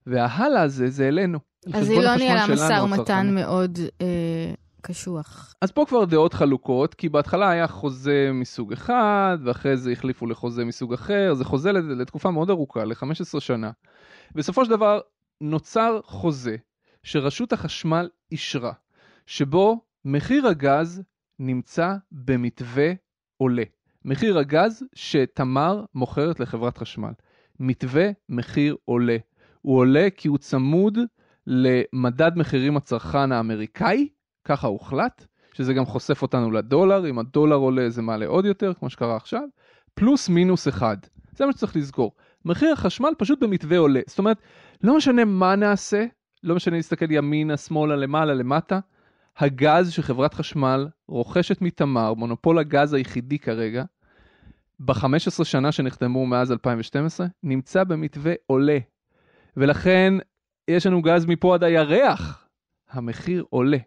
וההלאה 0.07 0.63
הזה 0.63 0.91
זה 0.91 1.09
אלינו. 1.09 1.39
אז 1.73 1.91
היא 1.91 2.01
לא 2.01 2.17
ניהלה 2.17 2.47
משא 2.53 2.81
ומתן 2.85 3.35
מאוד 3.35 3.79
אה, 4.01 4.53
קשוח. 4.81 5.55
אז 5.61 5.71
פה 5.71 5.85
כבר 5.89 6.05
דעות 6.05 6.35
חלוקות, 6.35 6.95
כי 6.95 7.09
בהתחלה 7.09 7.51
היה 7.51 7.69
חוזה 7.69 8.31
מסוג 8.35 8.73
אחד, 8.73 9.39
ואחרי 9.45 9.77
זה 9.77 9.93
החליפו 9.93 10.27
לחוזה 10.27 10.65
מסוג 10.65 10.93
אחר, 10.93 11.35
זה 11.35 11.45
חוזה 11.45 11.73
לתקופה 11.73 12.31
מאוד 12.31 12.51
ארוכה, 12.51 12.85
ל-15 12.85 13.41
שנה. 13.41 13.71
בסופו 14.35 14.65
של 14.65 14.71
דבר 14.71 15.01
נוצר 15.41 16.01
חוזה 16.05 16.57
שרשות 17.03 17.53
החשמל 17.53 18.09
אישרה, 18.33 18.73
שבו 19.27 19.81
מחיר 20.05 20.47
הגז 20.47 21.03
נמצא 21.39 21.95
במתווה 22.13 22.93
עולה. 23.37 23.65
מחיר 24.05 24.39
הגז 24.39 24.85
שתמר 24.95 25.85
מוכרת 25.95 26.41
לחברת 26.41 26.79
חשמל. 26.79 27.13
מתווה 27.61 28.11
מחיר 28.29 28.77
עולה. 28.85 29.17
הוא 29.63 29.79
עולה 29.79 30.09
כי 30.17 30.29
הוא 30.29 30.39
צמוד 30.39 30.99
למדד 31.47 32.33
מחירים 32.37 32.77
הצרכן 32.77 33.33
האמריקאי, 33.33 34.09
ככה 34.45 34.67
הוחלט, 34.67 35.27
שזה 35.53 35.75
גם 35.75 35.85
חושף 35.85 36.23
אותנו 36.23 36.51
לדולר, 36.51 37.11
אם 37.11 37.19
הדולר 37.19 37.57
עולה 37.57 37.91
זה 37.91 38.03
מעלה 38.03 38.27
עוד 38.27 38.45
יותר, 38.45 38.75
כמו 38.75 38.91
שקרה 38.91 39.17
עכשיו, 39.17 39.43
פלוס 39.95 40.29
מינוס 40.29 40.69
אחד. 40.69 40.97
זה 41.37 41.47
מה 41.47 41.53
שצריך 41.53 41.77
לזכור. 41.77 42.13
מחיר 42.45 42.73
החשמל 42.73 43.11
פשוט 43.19 43.43
במתווה 43.43 43.79
עולה. 43.79 44.01
זאת 44.07 44.19
אומרת, 44.19 44.37
לא 44.83 44.97
משנה 44.97 45.25
מה 45.25 45.57
נעשה, 45.57 46.05
לא 46.43 46.55
משנה 46.55 46.77
להסתכל 46.77 47.11
ימינה, 47.11 47.57
שמאלה, 47.57 47.97
למעלה, 47.97 48.35
למטה, 48.35 48.81
הגז 49.41 49.93
שחברת 49.93 50.35
חשמל 50.35 50.89
רוכשת 51.09 51.63
מתמר, 51.63 52.15
מונופול 52.15 52.59
הגז 52.59 52.93
היחידי 52.93 53.39
כרגע, 53.39 53.85
ב-15 54.81 55.45
שנה 55.45 55.73
שנחתמו 55.73 56.27
מאז 56.27 56.53
2012, 56.53 57.27
נמצא 57.43 57.85
במתווה 57.85 58.33
עולה. 58.47 58.79
ולכן 59.57 60.15
יש 60.71 60.87
לנו 60.87 61.03
גז 61.03 61.27
מפה 61.27 61.55
עד 61.55 61.65
הירח. 61.65 62.49
המחיר 62.91 63.45
עולה. 63.51 63.79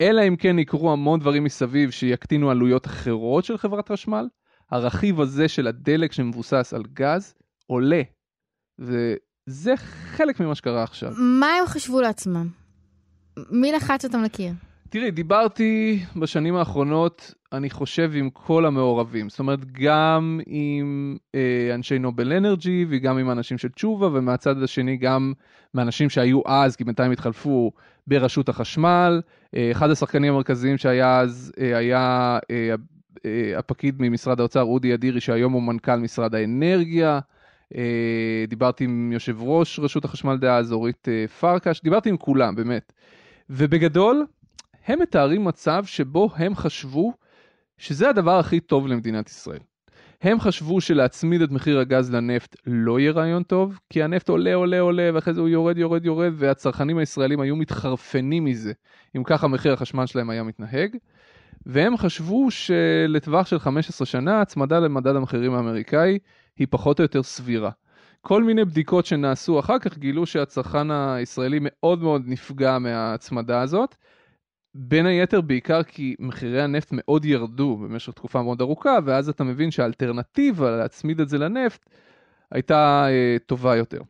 אלא 0.00 0.22
אם 0.28 0.36
כן 0.36 0.58
יקרו 0.58 0.92
המון 0.92 1.20
דברים 1.20 1.44
מסביב 1.44 1.90
שיקטינו 1.90 2.50
עלויות 2.50 2.86
אחרות 2.86 3.44
של 3.44 3.58
חברת 3.58 3.92
חשמל, 3.92 4.28
הרכיב 4.70 5.20
הזה 5.20 5.48
של 5.48 5.66
הדלק 5.66 6.12
שמבוסס 6.12 6.74
על 6.74 6.82
גז 6.92 7.34
עולה. 7.66 8.02
וזה 8.78 9.76
חלק 9.76 10.40
ממה 10.40 10.54
שקרה 10.54 10.82
עכשיו. 10.82 11.12
מה 11.40 11.46
הם 11.46 11.66
חשבו 11.66 12.00
לעצמם? 12.00 12.48
מי 13.50 13.72
לחץ 13.72 14.04
אותם 14.04 14.22
לקיר? 14.22 14.52
תראי, 14.92 15.10
דיברתי 15.10 16.00
בשנים 16.16 16.56
האחרונות, 16.56 17.34
אני 17.52 17.70
חושב, 17.70 18.10
עם 18.14 18.30
כל 18.30 18.66
המעורבים. 18.66 19.28
זאת 19.28 19.38
אומרת, 19.38 19.72
גם 19.72 20.40
עם 20.46 21.16
אה, 21.34 21.74
אנשי 21.74 21.98
נובל 21.98 22.32
אנרג'י 22.32 22.86
וגם 22.88 23.18
עם 23.18 23.30
אנשים 23.30 23.58
של 23.58 23.68
תשובה, 23.68 24.06
ומהצד 24.06 24.62
השני 24.62 24.96
גם 24.96 25.32
מאנשים 25.74 26.10
שהיו 26.10 26.40
אז, 26.46 26.76
כי 26.76 26.84
בינתיים 26.84 27.12
התחלפו 27.12 27.72
ברשות 28.06 28.48
החשמל. 28.48 29.20
אה, 29.54 29.70
אחד 29.70 29.90
השחקנים 29.90 30.32
המרכזיים 30.32 30.78
שהיה 30.78 31.20
אז 31.20 31.52
אה, 31.60 31.76
היה 31.76 32.38
אה, 32.50 32.74
אה, 33.24 33.58
הפקיד 33.58 33.94
ממשרד 33.98 34.40
האוצר, 34.40 34.62
אודי 34.62 34.94
אדירי, 34.94 35.20
שהיום 35.20 35.52
הוא 35.52 35.62
מנכ"ל 35.62 35.96
משרד 35.96 36.34
האנרגיה. 36.34 37.20
אה, 37.76 38.44
דיברתי 38.48 38.84
עם 38.84 39.12
יושב 39.12 39.42
ראש 39.42 39.78
רשות 39.78 40.04
החשמל 40.04 40.36
דאז, 40.36 40.72
אורית 40.72 41.08
אה, 41.08 41.28
פרקש, 41.28 41.82
דיברתי 41.82 42.08
עם 42.08 42.16
כולם, 42.16 42.54
באמת. 42.54 42.92
ובגדול, 43.50 44.26
הם 44.86 45.02
מתארים 45.02 45.44
מצב 45.44 45.84
שבו 45.84 46.30
הם 46.36 46.54
חשבו 46.54 47.12
שזה 47.78 48.08
הדבר 48.08 48.38
הכי 48.38 48.60
טוב 48.60 48.86
למדינת 48.86 49.28
ישראל. 49.28 49.60
הם 50.22 50.40
חשבו 50.40 50.80
שלהצמיד 50.80 51.42
את 51.42 51.50
מחיר 51.50 51.78
הגז 51.78 52.14
לנפט 52.14 52.56
לא 52.66 53.00
יהיה 53.00 53.12
רעיון 53.12 53.42
טוב, 53.42 53.78
כי 53.90 54.02
הנפט 54.02 54.28
עולה 54.28 54.54
עולה 54.54 54.80
עולה 54.80 55.10
ואחרי 55.14 55.34
זה 55.34 55.40
הוא 55.40 55.48
יורד 55.48 55.78
יורד 55.78 56.04
יורד 56.04 56.32
והצרכנים 56.36 56.98
הישראלים 56.98 57.40
היו 57.40 57.56
מתחרפנים 57.56 58.44
מזה, 58.44 58.72
אם 59.16 59.24
ככה 59.24 59.48
מחיר 59.48 59.72
החשמל 59.72 60.06
שלהם 60.06 60.30
היה 60.30 60.42
מתנהג. 60.42 60.96
והם 61.66 61.96
חשבו 61.96 62.50
שלטווח 62.50 63.46
של 63.46 63.58
15 63.58 64.06
שנה 64.06 64.40
הצמדה 64.40 64.78
למדד 64.78 65.16
המחירים 65.16 65.54
האמריקאי 65.54 66.18
היא 66.58 66.66
פחות 66.70 66.98
או 66.98 67.04
יותר 67.04 67.22
סבירה. 67.22 67.70
כל 68.20 68.42
מיני 68.42 68.64
בדיקות 68.64 69.06
שנעשו 69.06 69.60
אחר 69.60 69.78
כך 69.78 69.98
גילו 69.98 70.26
שהצרכן 70.26 70.90
הישראלי 70.90 71.58
מאוד 71.62 72.02
מאוד 72.02 72.22
נפגע 72.26 72.78
מההצמדה 72.78 73.60
הזאת. 73.60 73.96
בין 74.74 75.06
היתר 75.06 75.40
בעיקר 75.40 75.82
כי 75.82 76.16
מחירי 76.18 76.62
הנפט 76.62 76.88
מאוד 76.92 77.24
ירדו 77.24 77.76
במשך 77.76 78.12
תקופה 78.12 78.42
מאוד 78.42 78.60
ארוכה, 78.60 78.98
ואז 79.04 79.28
אתה 79.28 79.44
מבין 79.44 79.70
שהאלטרנטיבה 79.70 80.76
להצמיד 80.76 81.20
את 81.20 81.28
זה 81.28 81.38
לנפט 81.38 81.90
הייתה 82.50 83.04
אה, 83.08 83.36
טובה 83.46 83.76
יותר. 83.76 84.00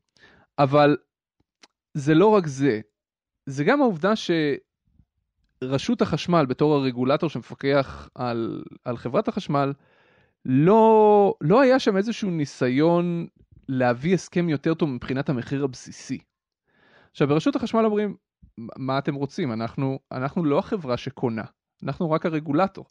אבל 0.59 0.97
זה 1.95 2.14
לא 2.14 2.26
רק 2.26 2.47
זה, 2.47 2.81
זה 3.47 3.64
גם 3.64 3.81
העובדה 3.81 4.12
שרשות 5.62 6.02
החשמל 6.02 6.47
בתור 6.47 6.75
הרגולטור 6.75 7.31
שמפקח 7.31 8.09
על, 8.14 8.64
על 8.85 8.97
חברת 8.97 9.28
החשמל, 9.28 9.73
לא, 10.45 11.35
לא 11.40 11.61
היה 11.61 11.78
שם 11.78 11.97
איזשהו 11.97 12.31
ניסיון 12.31 13.26
להביא 13.69 14.14
הסכם 14.14 14.49
יותר 14.49 14.75
טוב 14.75 14.88
מבחינת 14.88 15.28
המחיר 15.28 15.64
הבסיסי. 15.64 16.19
עכשיו 17.11 17.28
ברשות 17.28 17.57
החשמל 17.57 17.85
אומרים, 17.85 18.16
מה 18.58 18.99
אתם 18.99 19.14
רוצים? 19.14 19.52
אנחנו, 19.52 19.99
אנחנו 20.12 20.44
לא 20.44 20.58
החברה 20.58 20.96
שקונה, 20.96 21.44
אנחנו 21.82 22.11
רק 22.11 22.26
הרגולטור. 22.26 22.84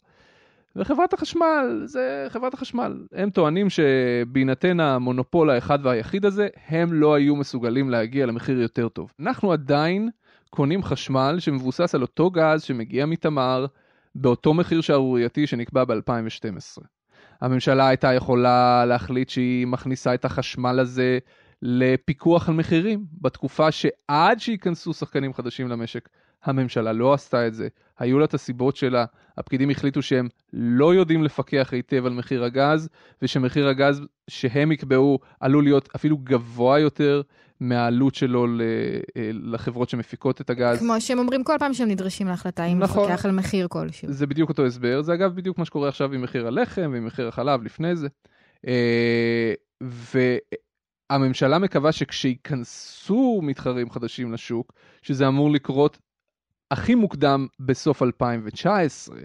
וחברת 0.76 1.12
החשמל 1.12 1.82
זה 1.84 2.26
חברת 2.28 2.54
החשמל. 2.54 3.06
הם 3.12 3.30
טוענים 3.30 3.66
שבהינתן 3.70 4.80
המונופול 4.80 5.50
האחד 5.50 5.78
והיחיד 5.82 6.24
הזה, 6.24 6.48
הם 6.68 6.92
לא 6.92 7.14
היו 7.14 7.36
מסוגלים 7.36 7.90
להגיע 7.90 8.26
למחיר 8.26 8.60
יותר 8.60 8.88
טוב. 8.88 9.12
אנחנו 9.20 9.52
עדיין 9.52 10.10
קונים 10.50 10.82
חשמל 10.82 11.36
שמבוסס 11.38 11.94
על 11.94 12.02
אותו 12.02 12.30
גז 12.30 12.62
שמגיע 12.62 13.06
מתמר, 13.06 13.66
באותו 14.14 14.54
מחיר 14.54 14.80
שערורייתי 14.80 15.46
שנקבע 15.46 15.84
ב-2012. 15.84 16.82
הממשלה 17.40 17.88
הייתה 17.88 18.12
יכולה 18.12 18.84
להחליט 18.86 19.28
שהיא 19.28 19.66
מכניסה 19.66 20.14
את 20.14 20.24
החשמל 20.24 20.78
הזה 20.80 21.18
לפיקוח 21.62 22.48
על 22.48 22.54
מחירים 22.54 23.04
בתקופה 23.20 23.70
שעד 23.70 24.40
שייכנסו 24.40 24.92
שחקנים 24.92 25.34
חדשים 25.34 25.68
למשק. 25.68 26.08
הממשלה 26.44 26.92
לא 26.92 27.14
עשתה 27.14 27.46
את 27.46 27.54
זה, 27.54 27.68
היו 27.98 28.18
לה 28.18 28.24
את 28.24 28.34
הסיבות 28.34 28.76
שלה, 28.76 29.04
הפקידים 29.38 29.70
החליטו 29.70 30.02
שהם 30.02 30.28
לא 30.52 30.94
יודעים 30.94 31.24
לפקח 31.24 31.68
היטב 31.72 32.06
על 32.06 32.12
מחיר 32.12 32.44
הגז, 32.44 32.88
ושמחיר 33.22 33.68
הגז 33.68 34.00
שהם 34.28 34.72
יקבעו 34.72 35.18
עלול 35.40 35.64
להיות 35.64 35.88
אפילו 35.96 36.16
גבוה 36.16 36.78
יותר 36.78 37.22
מהעלות 37.60 38.14
שלו 38.14 38.46
אה, 38.46 39.30
לחברות 39.32 39.88
שמפיקות 39.88 40.40
את 40.40 40.50
הגז. 40.50 40.78
כמו 40.78 41.00
שהם 41.00 41.18
אומרים 41.18 41.44
כל 41.44 41.56
פעם 41.58 41.74
שהם 41.74 41.88
נדרשים 41.88 42.26
להחלטה 42.26 42.64
אם 42.64 42.78
נכון, 42.78 43.10
לפקח 43.10 43.24
על 43.24 43.32
מחיר 43.32 43.66
כלשהו. 43.68 44.12
זה 44.12 44.26
בדיוק 44.26 44.48
אותו 44.48 44.66
הסבר, 44.66 45.02
זה 45.02 45.14
אגב 45.14 45.34
בדיוק 45.34 45.58
מה 45.58 45.64
שקורה 45.64 45.88
עכשיו 45.88 46.12
עם 46.12 46.22
מחיר 46.22 46.46
הלחם 46.46 46.90
ועם 46.92 47.06
מחיר 47.06 47.28
החלב 47.28 47.62
לפני 47.62 47.96
זה. 47.96 48.08
אה, 48.66 49.52
והממשלה 51.20 51.58
מקווה 51.58 51.92
שכשייכנסו 51.92 53.40
מתחרים 53.42 53.90
חדשים 53.90 54.32
לשוק, 54.32 54.72
שזה 55.02 55.28
אמור 55.28 55.50
לקרות 55.50 55.98
הכי 56.70 56.94
מוקדם 56.94 57.46
בסוף 57.60 58.02
2019, 58.02 59.18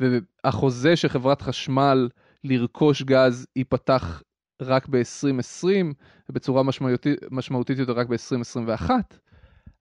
והחוזה 0.00 0.96
של 0.96 1.08
חברת 1.08 1.42
חשמל 1.42 2.08
לרכוש 2.44 3.02
גז 3.02 3.46
ייפתח 3.56 4.22
רק 4.62 4.88
ב-2020, 4.88 5.66
ובצורה 6.28 6.62
משמעותית, 6.62 7.18
משמעותית 7.30 7.78
יותר 7.78 7.92
רק 7.92 8.06
ב-2021, 8.06 8.90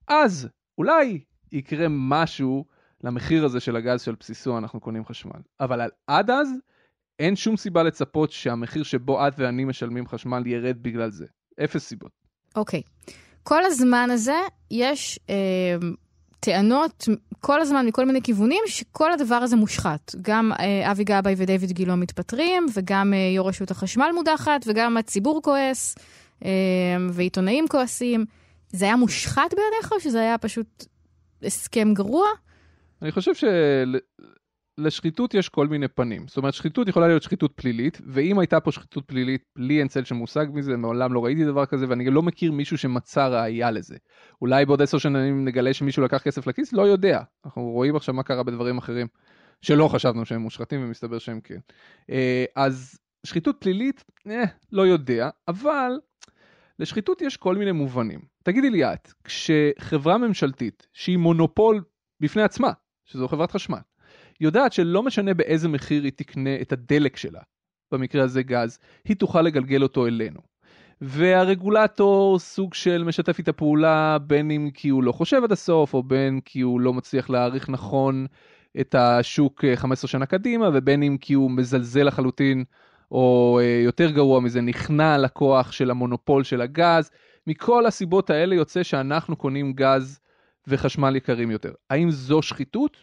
אז 0.07 0.47
אולי 0.77 1.23
יקרה 1.51 1.85
משהו 1.89 2.65
למחיר 3.03 3.45
הזה 3.45 3.59
של 3.59 3.75
הגז 3.75 4.01
שעל 4.01 4.15
בסיסו 4.19 4.57
אנחנו 4.57 4.79
קונים 4.79 5.05
חשמל. 5.05 5.41
אבל 5.59 5.89
עד 6.07 6.29
אז, 6.29 6.49
אין 7.19 7.35
שום 7.35 7.57
סיבה 7.57 7.83
לצפות 7.83 8.31
שהמחיר 8.31 8.83
שבו 8.83 9.27
את 9.27 9.33
ואני 9.37 9.65
משלמים 9.65 10.07
חשמל 10.07 10.47
ירד 10.47 10.77
בגלל 10.81 11.11
זה. 11.11 11.25
אפס 11.63 11.87
סיבות. 11.87 12.11
אוקיי. 12.55 12.81
Okay. 12.81 13.11
כל 13.43 13.65
הזמן 13.65 14.09
הזה 14.11 14.37
יש 14.71 15.19
אה, 15.29 15.75
טענות 16.39 17.07
כל 17.39 17.61
הזמן 17.61 17.85
מכל 17.85 18.05
מיני 18.05 18.21
כיוונים 18.21 18.63
שכל 18.67 19.11
הדבר 19.11 19.35
הזה 19.35 19.55
מושחת. 19.55 20.15
גם 20.21 20.51
אה, 20.59 20.91
אבי 20.91 21.03
גבאי 21.03 21.33
ודייוויד 21.37 21.71
גילה 21.71 21.95
מתפטרים, 21.95 22.65
וגם 22.73 23.13
אה, 23.13 23.31
יו"ר 23.35 23.47
רשות 23.49 23.71
החשמל 23.71 24.11
מודחת, 24.15 24.65
וגם 24.67 24.97
הציבור 24.97 25.41
כועס, 25.41 25.95
אה, 26.45 26.49
ועיתונאים 27.11 27.67
כועסים. 27.67 28.25
זה 28.69 28.85
היה 28.85 28.95
מושחת 28.95 29.53
בעיניך, 29.53 29.91
או 29.91 29.99
שזה 29.99 30.19
היה 30.19 30.37
פשוט 30.37 30.85
הסכם 31.43 31.93
גרוע? 31.93 32.27
אני 33.01 33.11
חושב. 33.11 33.31
לשחיתות 34.79 35.33
יש 35.33 35.49
כל 35.49 35.67
מיני 35.67 35.87
פנים. 35.87 36.27
זאת 36.27 36.37
אומרת, 36.37 36.53
שחיתות 36.53 36.87
יכולה 36.87 37.07
להיות 37.07 37.23
שחיתות 37.23 37.51
פלילית, 37.55 38.01
ואם 38.07 38.39
הייתה 38.39 38.59
פה 38.59 38.71
שחיתות 38.71 39.05
פלילית, 39.05 39.43
לי 39.55 39.79
אין 39.79 39.87
צל 39.87 40.03
של 40.03 40.15
מושג 40.15 40.45
מזה, 40.53 40.77
מעולם 40.77 41.13
לא 41.13 41.25
ראיתי 41.25 41.45
דבר 41.45 41.65
כזה, 41.65 41.85
ואני 41.89 42.09
לא 42.09 42.21
מכיר 42.21 42.51
מישהו 42.51 42.77
שמצא 42.77 43.27
ראייה 43.27 43.71
לזה. 43.71 43.97
אולי 44.41 44.65
בעוד 44.65 44.81
עשר 44.81 44.97
שנים 44.97 45.45
נגלה 45.45 45.73
שמישהו 45.73 46.03
לקח 46.03 46.21
כסף 46.23 46.47
לכיס? 46.47 46.73
לא 46.73 46.81
יודע. 46.81 47.21
אנחנו 47.45 47.61
רואים 47.61 47.95
עכשיו 47.95 48.13
מה 48.13 48.23
קרה 48.23 48.43
בדברים 48.43 48.77
אחרים, 48.77 49.07
שלא 49.61 49.87
חשבנו 49.87 50.25
שהם 50.25 50.41
מושחתים, 50.41 50.83
ומסתבר 50.83 51.19
שהם 51.19 51.41
כן. 51.41 51.59
אה, 52.09 52.45
אז 52.55 52.99
שחיתות 53.25 53.55
פלילית, 53.59 54.03
אה, 54.27 54.43
לא 54.71 54.87
יודע, 54.87 55.29
אבל 55.47 55.91
לשחיתות 56.79 57.21
יש 57.21 57.37
כל 57.37 57.55
מיני 57.55 57.71
מובנים. 57.71 58.19
תגידי 58.43 58.69
לי 58.69 58.93
את, 58.93 59.11
כשחברה 59.23 60.17
ממשלתית, 60.17 60.87
שהיא 60.93 61.17
מונופול 61.17 61.83
בפני 62.19 62.41
עצמה, 62.41 62.71
שזו 63.05 63.27
חברת 63.27 63.51
חשמל, 63.51 63.79
יודעת 64.41 64.73
שלא 64.73 65.03
משנה 65.03 65.33
באיזה 65.33 65.67
מחיר 65.67 66.03
היא 66.03 66.11
תקנה 66.15 66.61
את 66.61 66.71
הדלק 66.71 67.17
שלה, 67.17 67.41
במקרה 67.91 68.23
הזה 68.23 68.43
גז, 68.43 68.79
היא 69.05 69.15
תוכל 69.15 69.41
לגלגל 69.41 69.83
אותו 69.83 70.07
אלינו. 70.07 70.39
והרגולטור 71.01 72.39
סוג 72.39 72.73
של 72.73 73.03
משתף 73.03 73.37
איתה 73.37 73.53
פעולה 73.53 74.17
בין 74.17 74.51
אם 74.51 74.69
כי 74.73 74.89
הוא 74.89 75.03
לא 75.03 75.11
חושב 75.11 75.43
עד 75.43 75.51
הסוף 75.51 75.93
או 75.93 76.03
בין 76.03 76.39
כי 76.45 76.61
הוא 76.61 76.81
לא 76.81 76.93
מצליח 76.93 77.29
להעריך 77.29 77.69
נכון 77.69 78.25
את 78.79 78.95
השוק 78.95 79.65
15 79.75 80.07
אה, 80.07 80.11
שנה 80.11 80.25
קדימה 80.25 80.69
ובין 80.73 81.03
אם 81.03 81.17
כי 81.21 81.33
הוא 81.33 81.51
מזלזל 81.51 82.03
לחלוטין 82.03 82.63
או 83.11 83.59
אה, 83.61 83.81
יותר 83.85 84.11
גרוע 84.11 84.39
מזה 84.39 84.61
נכנע 84.61 85.17
לכוח 85.17 85.71
של 85.71 85.91
המונופול 85.91 86.43
של 86.43 86.61
הגז. 86.61 87.11
מכל 87.47 87.85
הסיבות 87.85 88.29
האלה 88.29 88.55
יוצא 88.55 88.83
שאנחנו 88.83 89.35
קונים 89.35 89.73
גז 89.73 90.19
וחשמל 90.67 91.15
יקרים 91.15 91.51
יותר. 91.51 91.73
האם 91.89 92.11
זו 92.11 92.41
שחיתות? 92.41 92.97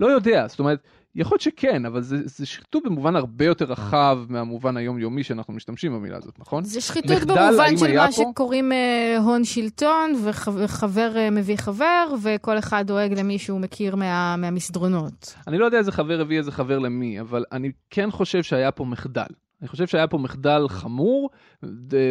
לא 0.00 0.06
יודע, 0.06 0.46
זאת 0.48 0.58
אומרת, 0.58 0.78
יכול 1.14 1.34
להיות 1.34 1.40
שכן, 1.40 1.86
אבל 1.86 2.00
זה, 2.00 2.16
זה 2.24 2.46
שחיתות 2.46 2.82
במובן 2.84 3.16
הרבה 3.16 3.44
יותר 3.44 3.64
רחב 3.64 4.18
מהמובן 4.28 4.76
היומיומי 4.76 5.22
שאנחנו 5.22 5.54
משתמשים 5.54 5.92
במילה 5.92 6.16
הזאת, 6.16 6.38
נכון? 6.38 6.64
זה 6.64 6.80
שחיתות 6.80 7.22
במובן 7.22 7.76
של 7.76 7.96
מה 7.96 8.06
פה? 8.06 8.12
שקוראים 8.12 8.72
אה, 8.72 9.18
הון 9.18 9.44
שלטון, 9.44 10.12
וחבר 10.24 11.16
אה, 11.16 11.30
מביא 11.30 11.56
חבר, 11.56 12.14
וכל 12.22 12.58
אחד 12.58 12.84
דואג 12.86 13.12
למי 13.18 13.38
שהוא 13.38 13.60
מכיר 13.60 13.96
מה, 13.96 14.36
מהמסדרונות. 14.36 15.34
אני 15.46 15.58
לא 15.58 15.64
יודע 15.64 15.78
איזה 15.78 15.92
חבר 15.92 16.20
הביא 16.20 16.38
איזה 16.38 16.52
חבר 16.52 16.78
למי, 16.78 17.20
אבל 17.20 17.44
אני 17.52 17.70
כן 17.90 18.10
חושב 18.10 18.42
שהיה 18.42 18.70
פה 18.70 18.84
מחדל. 18.84 19.30
אני 19.62 19.68
חושב 19.68 19.86
שהיה 19.86 20.06
פה 20.06 20.18
מחדל 20.18 20.66
חמור, 20.68 21.30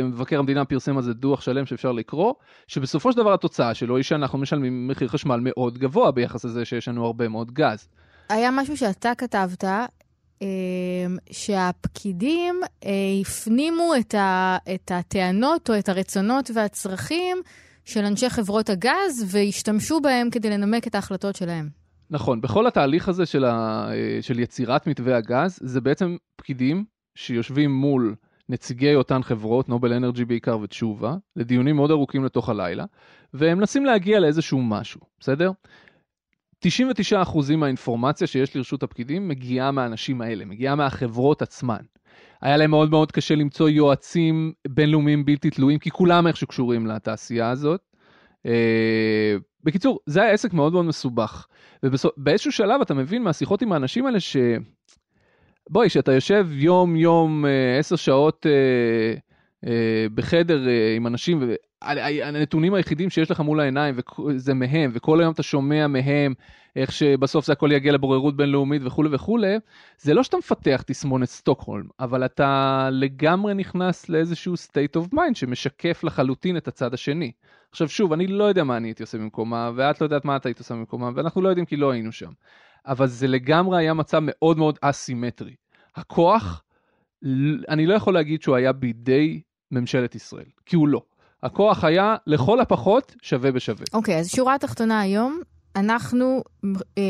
מבקר 0.04 0.40
המדינה 0.40 0.66
פרסם 0.66 0.98
על 0.98 1.04
זה 1.04 1.14
דוח 1.14 1.42
שלם 1.42 1.66
שאפשר 1.66 1.92
לקרוא, 1.92 2.34
שבסופו 2.68 3.12
של 3.12 3.18
דבר 3.18 3.34
התוצאה 3.34 3.74
שלו 3.74 3.96
היא 3.96 4.04
שאנחנו 4.04 4.38
משלמים 4.38 4.88
מחיר 4.88 5.08
חשמל 5.08 5.40
מאוד 5.42 5.78
גבוה 5.78 6.12
ביחס 6.12 6.46
לזה 6.46 6.66
שיש 6.66 6.88
לנו 6.88 7.06
הרבה 7.06 7.28
מאוד 7.28 7.52
גז. 7.52 7.88
היה 8.30 8.52
משהו 8.52 8.78
שאתה 8.78 9.12
כתבת, 9.18 9.64
אמ, 10.42 10.48
שהפקידים 11.32 12.56
אה, 12.86 12.90
הפנימו 13.22 13.94
את, 14.00 14.16
ה, 14.16 14.58
את 14.76 14.92
הטענות 14.92 15.70
או 15.70 15.80
את 15.80 15.90
הרצונות 15.90 16.52
והצרכים 16.54 17.38
של 17.86 18.06
אנשי 18.06 18.30
חברות 18.30 18.70
הגז 18.70 19.26
והשתמשו 19.28 20.02
בהם 20.02 20.30
כדי 20.30 20.50
לנמק 20.50 20.88
את 20.88 20.96
ההחלטות 20.96 21.36
שלהם. 21.36 21.70
נכון, 22.10 22.42
בכל 22.42 22.68
התהליך 22.68 23.10
הזה 23.10 23.26
של, 23.26 23.46
ה, 23.46 23.90
של 24.22 24.40
יצירת 24.40 24.88
מתווה 24.88 25.18
הגז, 25.18 25.60
זה 25.62 25.82
בעצם 25.82 26.16
פקידים 26.36 26.86
שיושבים 27.20 27.72
מול 27.72 28.16
נציגי 28.50 28.96
אותן 28.96 29.24
חברות, 29.24 29.70
נובל 29.70 29.94
אנרג'י 29.94 30.26
בעיקר 30.26 30.60
ותשובה, 30.60 31.16
לדיונים 31.36 31.76
מאוד 31.76 31.92
ארוכים 31.92 32.26
לתוך 32.26 32.50
הלילה, 32.50 32.86
והם 33.34 33.58
מנסים 33.58 33.86
להגיע 33.86 34.20
לאיזשהו 34.20 34.62
משהו, 34.62 35.02
בסדר? 35.20 35.52
99% 36.66 37.56
מהאינפורמציה 37.58 38.28
שיש 38.28 38.56
לרשות 38.56 38.84
הפקידים 38.84 39.28
מגיעה 39.28 39.72
מהאנשים 39.72 40.22
האלה, 40.22 40.46
מגיעה 40.46 40.76
מהחברות 40.76 41.42
עצמן. 41.42 41.82
היה 42.42 42.58
להם 42.58 42.70
מאוד 42.70 42.90
מאוד 42.90 43.12
קשה 43.12 43.36
למצוא 43.36 43.70
יועצים 43.70 44.54
בינלאומיים 44.68 45.26
בלתי 45.26 45.50
תלויים, 45.50 45.80
כי 45.80 45.92
כולם 45.92 46.28
איכשהו 46.28 46.48
קשורים 46.48 46.88
לתעשייה 46.88 47.50
הזאת. 47.50 47.82
אה, 48.46 49.36
בקיצור, 49.64 50.00
זה 50.06 50.22
היה 50.22 50.32
עסק 50.32 50.54
מאוד 50.54 50.74
מאוד 50.74 50.86
מסובך. 50.86 51.48
ובאיזשהו 51.84 52.52
שלב 52.52 52.82
אתה 52.82 52.94
מבין 52.94 53.24
מהשיחות 53.24 53.62
עם 53.62 53.72
האנשים 53.72 54.06
האלה 54.06 54.20
ש... 54.20 54.38
בואי, 55.72 55.90
שאתה 55.90 56.12
יושב 56.12 56.48
יום 56.52 56.96
יום 56.96 57.46
אה, 57.46 57.80
עשר 57.80 57.96
שעות 57.96 58.46
אה, 58.46 58.52
אה, 59.70 60.06
בחדר 60.14 60.60
עם 60.96 61.08
אנשים, 61.08 61.44
והנתונים 61.82 62.74
היחידים 62.74 63.10
שיש 63.10 63.32
לך 63.32 63.40
מול 63.40 63.60
העיניים 63.60 63.96
זה 64.36 64.54
מהם, 64.54 64.92
וכל 64.94 65.22
היום 65.22 65.34
אתה 65.34 65.44
שומע 65.44 65.88
מהם 65.88 66.34
איך 66.76 66.92
שבסוף 66.92 67.46
זה 67.46 67.54
הכל 67.54 67.72
יגיע 67.72 67.92
לבוררות 67.92 68.38
בינלאומית 68.38 68.82
וכולי 68.86 69.10
וכולי, 69.12 69.56
זה 69.98 70.14
לא 70.14 70.24
שאתה 70.24 70.38
מפתח 70.38 70.84
תסמונת 70.86 71.30
סטוקהולם, 71.30 71.88
אבל 72.00 72.26
אתה 72.26 72.90
לגמרי 72.92 73.54
נכנס 73.54 74.10
לאיזשהו 74.10 74.54
state 74.54 75.02
of 75.02 75.14
mind 75.14 75.34
שמשקף 75.34 76.04
לחלוטין 76.04 76.58
את 76.58 76.68
הצד 76.68 76.94
השני. 76.94 77.32
עכשיו 77.72 77.90
שוב, 77.90 78.14
אני 78.14 78.28
לא 78.28 78.44
יודע 78.44 78.64
מה 78.64 78.78
אני 78.78 78.88
הייתי 78.88 79.04
עושה 79.04 79.18
במקומה, 79.18 79.72
ואת 79.76 80.02
לא 80.02 80.06
יודעת 80.06 80.26
מה 80.26 80.36
את 80.36 80.46
היית 80.46 80.60
עושה 80.60 80.74
במקומה, 80.74 81.10
ואנחנו 81.16 81.42
לא 81.42 81.50
יודעים 81.50 81.66
כי 81.66 81.76
לא 81.76 81.92
היינו 81.92 82.12
שם. 82.12 82.32
אבל 82.90 83.08
זה 83.08 83.28
לגמרי 83.28 83.78
היה 83.78 83.94
מצב 83.94 84.20
מאוד 84.22 84.58
מאוד 84.58 84.78
אסימטרי. 84.82 85.56
הכוח, 85.96 86.64
אני 87.70 87.86
לא 87.86 87.94
יכול 87.94 88.14
להגיד 88.14 88.42
שהוא 88.42 88.56
היה 88.56 88.74
בידי 88.74 89.42
ממשלת 89.72 90.16
ישראל, 90.16 90.50
כי 90.66 90.76
הוא 90.76 90.88
לא. 90.88 91.02
הכוח 91.44 91.84
היה 91.84 92.16
לכל 92.28 92.60
הפחות 92.60 93.16
שווה 93.22 93.52
בשווה. 93.52 93.86
אוקיי, 93.94 94.16
okay, 94.16 94.20
אז 94.20 94.30
שורה 94.30 94.56
התחתונה 94.56 95.00
היום, 95.00 95.40
אנחנו, 95.76 96.44
אה, 96.98 97.04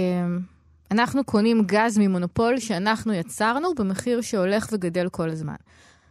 אנחנו 0.91 1.23
קונים 1.23 1.63
גז 1.65 1.97
ממונופול 1.97 2.59
שאנחנו 2.59 3.13
יצרנו 3.13 3.75
במחיר 3.75 4.21
שהולך 4.21 4.67
וגדל 4.71 5.09
כל 5.09 5.29
הזמן. 5.29 5.55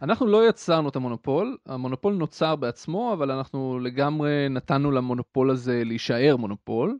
אנחנו 0.01 0.27
לא 0.27 0.49
יצרנו 0.49 0.89
את 0.89 0.95
המונופול, 0.95 1.57
המונופול 1.65 2.13
נוצר 2.13 2.55
בעצמו, 2.55 3.13
אבל 3.13 3.31
אנחנו 3.31 3.79
לגמרי 3.79 4.49
נתנו 4.49 4.91
למונופול 4.91 5.51
הזה 5.51 5.81
להישאר 5.85 6.35
מונופול. 6.37 6.97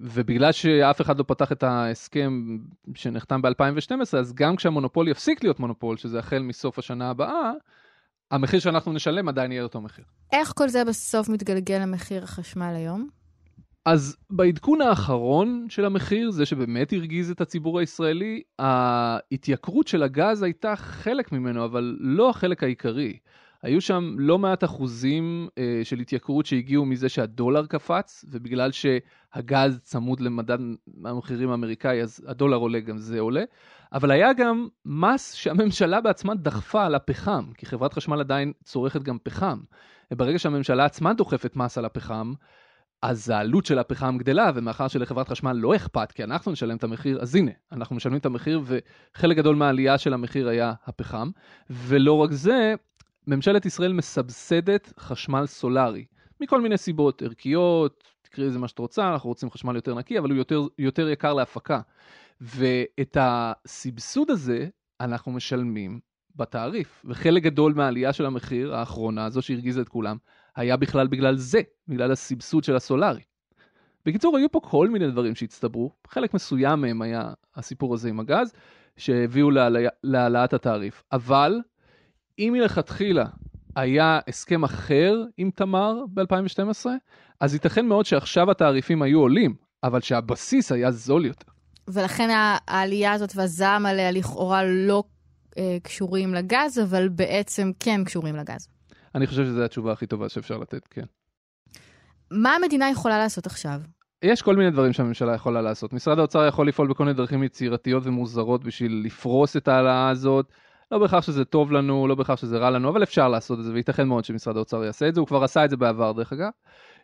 ובגלל 0.00 0.52
שאף 0.52 1.00
אחד 1.00 1.18
לא 1.18 1.24
פתח 1.26 1.52
את 1.52 1.62
ההסכם 1.62 2.58
שנחתם 2.94 3.42
ב-2012, 3.42 4.16
אז 4.18 4.34
גם 4.34 4.56
כשהמונופול 4.56 5.08
יפסיק 5.08 5.42
להיות 5.42 5.60
מונופול, 5.60 5.96
שזה 5.96 6.18
החל 6.18 6.38
מסוף 6.38 6.78
השנה 6.78 7.10
הבאה, 7.10 7.52
המחיר 8.30 8.60
שאנחנו 8.60 8.92
נשלם 8.92 9.28
עדיין 9.28 9.52
יהיה 9.52 9.62
אותו 9.62 9.80
מחיר. 9.80 10.04
איך 10.32 10.52
כל 10.56 10.68
זה 10.68 10.84
בסוף 10.84 11.28
מתגלגל 11.28 11.78
למחיר 11.78 12.24
החשמל 12.24 12.72
היום? 12.76 13.08
אז 13.84 14.16
בעדכון 14.30 14.80
האחרון 14.80 15.66
של 15.68 15.84
המחיר, 15.84 16.30
זה 16.30 16.46
שבאמת 16.46 16.92
הרגיז 16.92 17.30
את 17.30 17.40
הציבור 17.40 17.78
הישראלי, 17.78 18.42
ההתייקרות 18.58 19.88
של 19.88 20.02
הגז 20.02 20.42
הייתה 20.42 20.76
חלק 20.76 21.32
ממנו, 21.32 21.64
אבל 21.64 21.96
לא 22.00 22.30
החלק 22.30 22.62
העיקרי. 22.62 23.18
היו 23.66 23.80
שם 23.80 24.14
לא 24.18 24.38
מעט 24.38 24.64
אחוזים 24.64 25.48
אה, 25.58 25.80
של 25.84 25.98
התייקרות 25.98 26.46
שהגיעו 26.46 26.84
מזה 26.84 27.08
שהדולר 27.08 27.66
קפץ, 27.66 28.24
ובגלל 28.28 28.70
שהגז 28.72 29.78
צמוד 29.82 30.20
למדד 30.20 30.58
המחירים 31.04 31.50
האמריקאי, 31.50 32.02
אז 32.02 32.24
הדולר 32.26 32.56
עולה, 32.56 32.80
גם 32.80 32.98
זה 32.98 33.20
עולה. 33.20 33.44
אבל 33.92 34.10
היה 34.10 34.32
גם 34.32 34.68
מס 34.84 35.34
שהממשלה 35.34 36.00
בעצמה 36.00 36.34
דחפה 36.34 36.84
על 36.84 36.94
הפחם, 36.94 37.44
כי 37.58 37.66
חברת 37.66 37.94
חשמל 37.94 38.20
עדיין 38.20 38.52
צורכת 38.64 39.02
גם 39.02 39.18
פחם. 39.22 39.58
וברגע 40.10 40.38
שהממשלה 40.38 40.84
עצמה 40.84 41.12
דוחפת 41.12 41.56
מס 41.56 41.78
על 41.78 41.84
הפחם, 41.84 42.32
אז 43.02 43.30
העלות 43.30 43.66
של 43.66 43.78
הפחם 43.78 44.18
גדלה, 44.18 44.50
ומאחר 44.54 44.88
שלחברת 44.88 45.28
חשמל 45.28 45.52
לא 45.52 45.76
אכפת, 45.76 46.12
כי 46.12 46.24
אנחנו 46.24 46.52
נשלם 46.52 46.76
את 46.76 46.84
המחיר, 46.84 47.20
אז 47.20 47.34
הנה, 47.34 47.50
אנחנו 47.72 47.96
משלמים 47.96 48.18
את 48.18 48.26
המחיר, 48.26 48.60
וחלק 48.64 49.36
גדול 49.36 49.56
מהעלייה 49.56 49.98
של 49.98 50.14
המחיר 50.14 50.48
היה 50.48 50.72
הפחם. 50.86 51.30
ולא 51.70 52.12
רק 52.12 52.32
זה, 52.32 52.74
ממשלת 53.26 53.66
ישראל 53.66 53.92
מסבסדת 53.92 54.92
חשמל 54.98 55.46
סולארי, 55.46 56.04
מכל 56.40 56.60
מיני 56.60 56.76
סיבות, 56.76 57.22
ערכיות, 57.22 58.04
תקראי 58.22 58.48
לזה 58.48 58.58
מה 58.58 58.68
שאת 58.68 58.78
רוצה, 58.78 59.12
אנחנו 59.12 59.28
רוצים 59.28 59.50
חשמל 59.50 59.74
יותר 59.74 59.94
נקי, 59.94 60.18
אבל 60.18 60.30
הוא 60.30 60.38
יותר, 60.38 60.62
יותר 60.78 61.08
יקר 61.08 61.34
להפקה. 61.34 61.80
ואת 62.40 63.16
הסבסוד 63.20 64.30
הזה 64.30 64.68
אנחנו 65.00 65.32
משלמים 65.32 66.00
בתעריף, 66.36 67.02
וחלק 67.08 67.42
גדול 67.42 67.74
מהעלייה 67.74 68.12
של 68.12 68.26
המחיר 68.26 68.74
האחרונה, 68.74 69.30
זו 69.30 69.42
שהרגיזה 69.42 69.80
את 69.80 69.88
כולם, 69.88 70.16
היה 70.56 70.76
בכלל 70.76 71.06
בגלל 71.06 71.36
זה, 71.36 71.60
בגלל 71.88 72.12
הסבסוד 72.12 72.64
של 72.64 72.76
הסולארי. 72.76 73.22
בקיצור, 74.06 74.36
היו 74.36 74.50
פה 74.50 74.60
כל 74.60 74.88
מיני 74.88 75.10
דברים 75.10 75.34
שהצטברו, 75.34 75.90
חלק 76.08 76.34
מסוים 76.34 76.80
מהם 76.80 77.02
היה 77.02 77.32
הסיפור 77.54 77.94
הזה 77.94 78.08
עם 78.08 78.20
הגז, 78.20 78.52
שהביאו 78.96 79.50
להעלאת 80.04 80.52
התעריף. 80.52 81.02
אבל 81.12 81.60
אם 82.38 82.54
מלכתחילה 82.58 83.24
היה 83.76 84.20
הסכם 84.28 84.64
אחר 84.64 85.14
עם 85.36 85.50
תמר 85.50 85.94
ב-2012, 86.14 86.86
אז 87.40 87.54
ייתכן 87.54 87.86
מאוד 87.86 88.06
שעכשיו 88.06 88.50
התעריפים 88.50 89.02
היו 89.02 89.20
עולים, 89.20 89.54
אבל 89.82 90.00
שהבסיס 90.00 90.72
היה 90.72 90.90
זול 90.90 91.26
יותר. 91.26 91.52
ולכן 91.88 92.28
העלייה 92.68 93.12
הזאת 93.12 93.32
והזעם 93.36 93.86
עליה 93.86 94.10
לכאורה 94.10 94.64
לא 94.64 95.04
אה, 95.58 95.76
קשורים 95.82 96.34
לגז, 96.34 96.78
אבל 96.78 97.08
בעצם 97.08 97.70
כן 97.80 98.04
קשורים 98.04 98.36
לגז. 98.36 98.68
אני 99.14 99.26
חושב 99.26 99.44
שזו 99.44 99.64
התשובה 99.64 99.92
הכי 99.92 100.06
טובה 100.06 100.28
שאפשר 100.28 100.58
לתת, 100.58 100.86
כן. 100.90 101.04
מה 102.30 102.54
המדינה 102.54 102.90
יכולה 102.90 103.18
לעשות 103.18 103.46
עכשיו? 103.46 103.80
יש 104.22 104.42
כל 104.42 104.56
מיני 104.56 104.70
דברים 104.70 104.92
שהממשלה 104.92 105.34
יכולה 105.34 105.62
לעשות. 105.62 105.92
משרד 105.92 106.18
האוצר 106.18 106.46
יכול 106.46 106.68
לפעול 106.68 106.88
בכל 106.88 107.04
מיני 107.04 107.16
דרכים 107.16 107.42
יצירתיות 107.42 108.06
ומוזרות 108.06 108.64
בשביל 108.64 109.02
לפרוס 109.04 109.56
את 109.56 109.68
ההעלאה 109.68 110.08
הזאת. 110.08 110.52
לא 110.90 110.98
בהכרח 110.98 111.24
שזה 111.24 111.44
טוב 111.44 111.72
לנו, 111.72 112.08
לא 112.08 112.14
בהכרח 112.14 112.38
שזה 112.38 112.58
רע 112.58 112.70
לנו, 112.70 112.88
אבל 112.88 113.02
אפשר 113.02 113.28
לעשות 113.28 113.58
את 113.58 113.64
זה, 113.64 113.72
וייתכן 113.72 114.08
מאוד 114.08 114.24
שמשרד 114.24 114.56
האוצר 114.56 114.84
יעשה 114.84 115.08
את 115.08 115.14
זה, 115.14 115.20
הוא 115.20 115.26
כבר 115.26 115.44
עשה 115.44 115.64
את 115.64 115.70
זה 115.70 115.76
בעבר 115.76 116.12
דרך 116.12 116.32
אגב. 116.32 116.50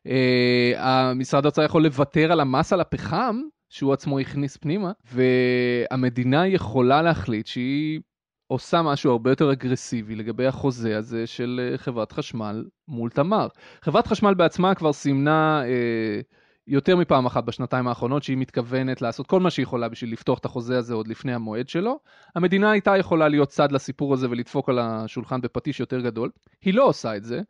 Uh, 0.09 0.77
משרד 1.14 1.45
האוצר 1.45 1.62
יכול 1.62 1.83
לוותר 1.83 2.33
על 2.33 2.40
המס 2.40 2.73
על 2.73 2.81
הפחם, 2.81 3.40
שהוא 3.68 3.92
עצמו 3.92 4.18
הכניס 4.18 4.57
פנימה, 4.57 4.92
והמדינה 5.12 6.47
יכולה 6.47 7.03
להחליט 7.03 7.47
שהיא 7.47 8.01
עושה 8.47 8.83
משהו 8.83 9.11
הרבה 9.11 9.31
יותר 9.31 9.53
אגרסיבי 9.53 10.14
לגבי 10.14 10.47
החוזה 10.47 10.99
הזה 10.99 11.27
של 11.27 11.71
אה, 11.73 11.79
חברת 11.79 12.12
חשמל 12.12 12.64
מול 12.88 13.11
תמר. 13.11 13.49
חברת 13.83 14.07
חשמל 14.07 14.35
בעצמה 14.35 14.75
כבר 14.75 14.92
סימנה 14.92 15.62
אה, 15.64 16.21
יותר 16.66 16.96
מפעם 16.96 17.27
אחת 17.27 17.44
בשנתיים 17.44 17.88
האחרונות 17.88 18.22
שהיא 18.22 18.37
מתכוונת 18.37 19.03
לעשות 19.03 19.27
כל 19.27 19.40
מה 19.40 19.51
שהיא 19.51 19.62
יכולה 19.62 19.88
בשביל 19.88 20.12
לפתוח 20.12 20.38
את 20.38 20.44
החוזה 20.44 20.79
הזה 20.79 20.94
עוד 20.94 21.09
לפני 21.09 21.35
המועד 21.35 21.68
שלו. 21.68 21.98
המדינה 22.35 22.70
הייתה 22.70 22.96
יכולה 22.96 23.29
להיות 23.29 23.48
צד 23.48 23.72
לסיפור 23.72 24.14
הזה 24.14 24.31
ולדפוק 24.31 24.68
על 24.68 24.79
השולחן 24.79 25.40
בפטיש 25.40 25.81
יותר 25.81 26.01
גדול. 26.01 26.31
היא 26.62 26.75
לא 26.75 26.85
עושה 26.85 27.16
את 27.16 27.25
זה. 27.25 27.40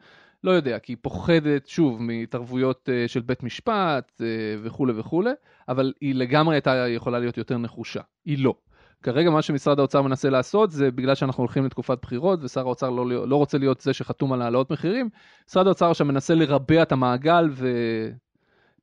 לא 0.45 0.51
יודע, 0.51 0.79
כי 0.79 0.93
היא 0.93 0.97
פוחדת, 1.03 1.67
שוב, 1.67 2.03
מהתערבויות 2.03 2.89
uh, 2.89 3.09
של 3.09 3.21
בית 3.21 3.43
משפט 3.43 4.23
וכולי 4.63 4.93
וכולי, 4.97 5.31
אבל 5.69 5.93
היא 6.01 6.15
לגמרי 6.15 6.55
הייתה 6.55 6.89
יכולה 6.89 7.19
להיות 7.19 7.37
יותר 7.37 7.59
נחושה. 7.59 8.01
היא 8.25 8.45
לא. 8.45 8.55
כרגע 9.03 9.31
מה 9.31 9.43
שמשרד 9.43 9.79
האוצר 9.79 10.03
מנסה 10.03 10.31
לעשות 10.31 10.71
זה 10.71 10.91
בגלל 10.91 11.15
שאנחנו 11.15 11.41
הולכים 11.41 11.65
לתקופת 11.67 11.99
בחירות 12.03 12.39
ושר 12.43 12.61
האוצר 12.61 12.91
לא, 12.91 13.29
לא 13.29 13.37
רוצה 13.37 13.59
להיות 13.59 13.81
זה 13.81 13.93
שחתום 13.93 14.33
על 14.33 14.43
העלאות 14.43 14.71
מחירים, 14.71 15.09
משרד 15.49 15.67
האוצר 15.67 15.91
עכשיו 15.91 16.07
מנסה 16.07 16.35
לרבע 16.35 16.83
את 16.83 16.93
המעגל 16.93 17.49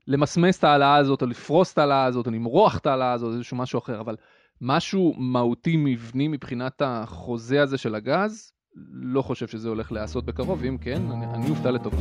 ולמסמס 0.09 0.59
את 0.59 0.63
ההעלאה 0.63 0.95
הזאת 0.95 1.21
או 1.21 1.27
לפרוס 1.27 1.73
את 1.73 1.77
ההעלאה 1.77 2.05
הזאת 2.05 2.27
או 2.27 2.31
למרוח 2.31 2.77
את 2.77 2.85
ההעלאה 2.85 3.11
הזאת, 3.11 3.33
איזשהו 3.33 3.57
משהו 3.57 3.79
אחר, 3.79 4.01
אבל 4.01 4.15
משהו 4.61 5.13
מהותי 5.17 5.77
מבני 5.77 6.27
מבחינת 6.27 6.81
החוזה 6.85 7.61
הזה 7.61 7.77
של 7.77 7.95
הגז, 7.95 8.51
לא 8.93 9.21
חושב 9.21 9.47
שזה 9.47 9.69
הולך 9.69 9.91
להיעשות 9.91 10.25
בקרוב, 10.25 10.63
אם 10.63 10.77
כן, 10.77 11.01
אני, 11.11 11.25
אני 11.25 11.49
אופתע 11.49 11.71
לטובה. 11.71 11.97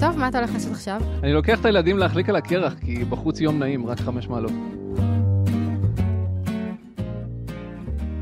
טוב, 0.00 0.18
מה 0.18 0.28
אתה 0.28 0.38
הולך 0.38 0.52
לעשות 0.54 0.72
עכשיו? 0.72 1.00
אני 1.22 1.32
לוקח 1.32 1.60
את 1.60 1.64
הילדים 1.64 1.98
להחליק 1.98 2.28
על 2.28 2.36
הקרח, 2.36 2.74
כי 2.74 3.04
בחוץ 3.04 3.40
יום 3.40 3.58
נעים, 3.58 3.86
רק 3.86 4.00
חמש 4.00 4.28
מעלות. 4.28 4.52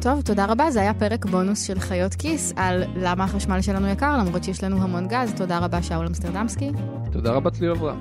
טוב, 0.05 0.23
תודה 0.23 0.45
רבה. 0.45 0.71
זה 0.71 0.81
היה 0.81 0.95
פרק 0.95 1.27
בונוס 1.27 1.62
של 1.62 1.81
חיות 1.81 2.14
כיס 2.14 2.53
על 2.57 2.85
למה 2.97 3.25
החשמל 3.25 3.61
שלנו 3.61 3.88
יקר, 3.88 4.17
למרות 4.19 4.45
שיש 4.45 4.64
לנו 4.64 4.83
המון 4.83 5.09
גז. 5.09 5.33
תודה 5.37 5.59
רבה, 5.59 5.83
שאול 5.83 6.07
אמסטרדמסקי. 6.07 6.71
תודה 7.12 7.33
רבה, 7.33 7.51
צליל 7.51 7.71
אברהם. 7.71 8.01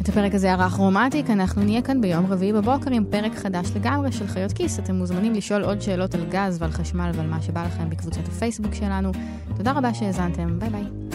את 0.00 0.08
הפרק 0.08 0.34
הזה 0.34 0.52
ערך 0.52 0.72
רום 0.72 0.94
אטיק, 0.94 1.30
אנחנו 1.30 1.62
נהיה 1.62 1.82
כאן 1.82 2.00
ביום 2.00 2.26
רביעי 2.26 2.52
בבוקר 2.52 2.90
עם 2.90 3.04
פרק 3.10 3.34
חדש 3.34 3.70
לגמרי 3.76 4.12
של 4.12 4.26
חיות 4.26 4.52
כיס. 4.52 4.78
אתם 4.78 4.94
מוזמנים 4.94 5.32
לשאול 5.32 5.64
עוד 5.64 5.80
שאלות 5.80 6.14
על 6.14 6.24
גז 6.30 6.62
ועל 6.62 6.70
חשמל 6.70 7.10
ועל 7.14 7.26
מה 7.26 7.42
שבא 7.42 7.64
לכם 7.66 7.90
בקבוצת 7.90 8.28
הפייסבוק 8.28 8.74
שלנו. 8.74 9.12
תודה 9.56 9.72
רבה 9.72 9.94
שהאזנתם, 9.94 10.58
ביי 10.58 10.70
ביי. 10.70 11.09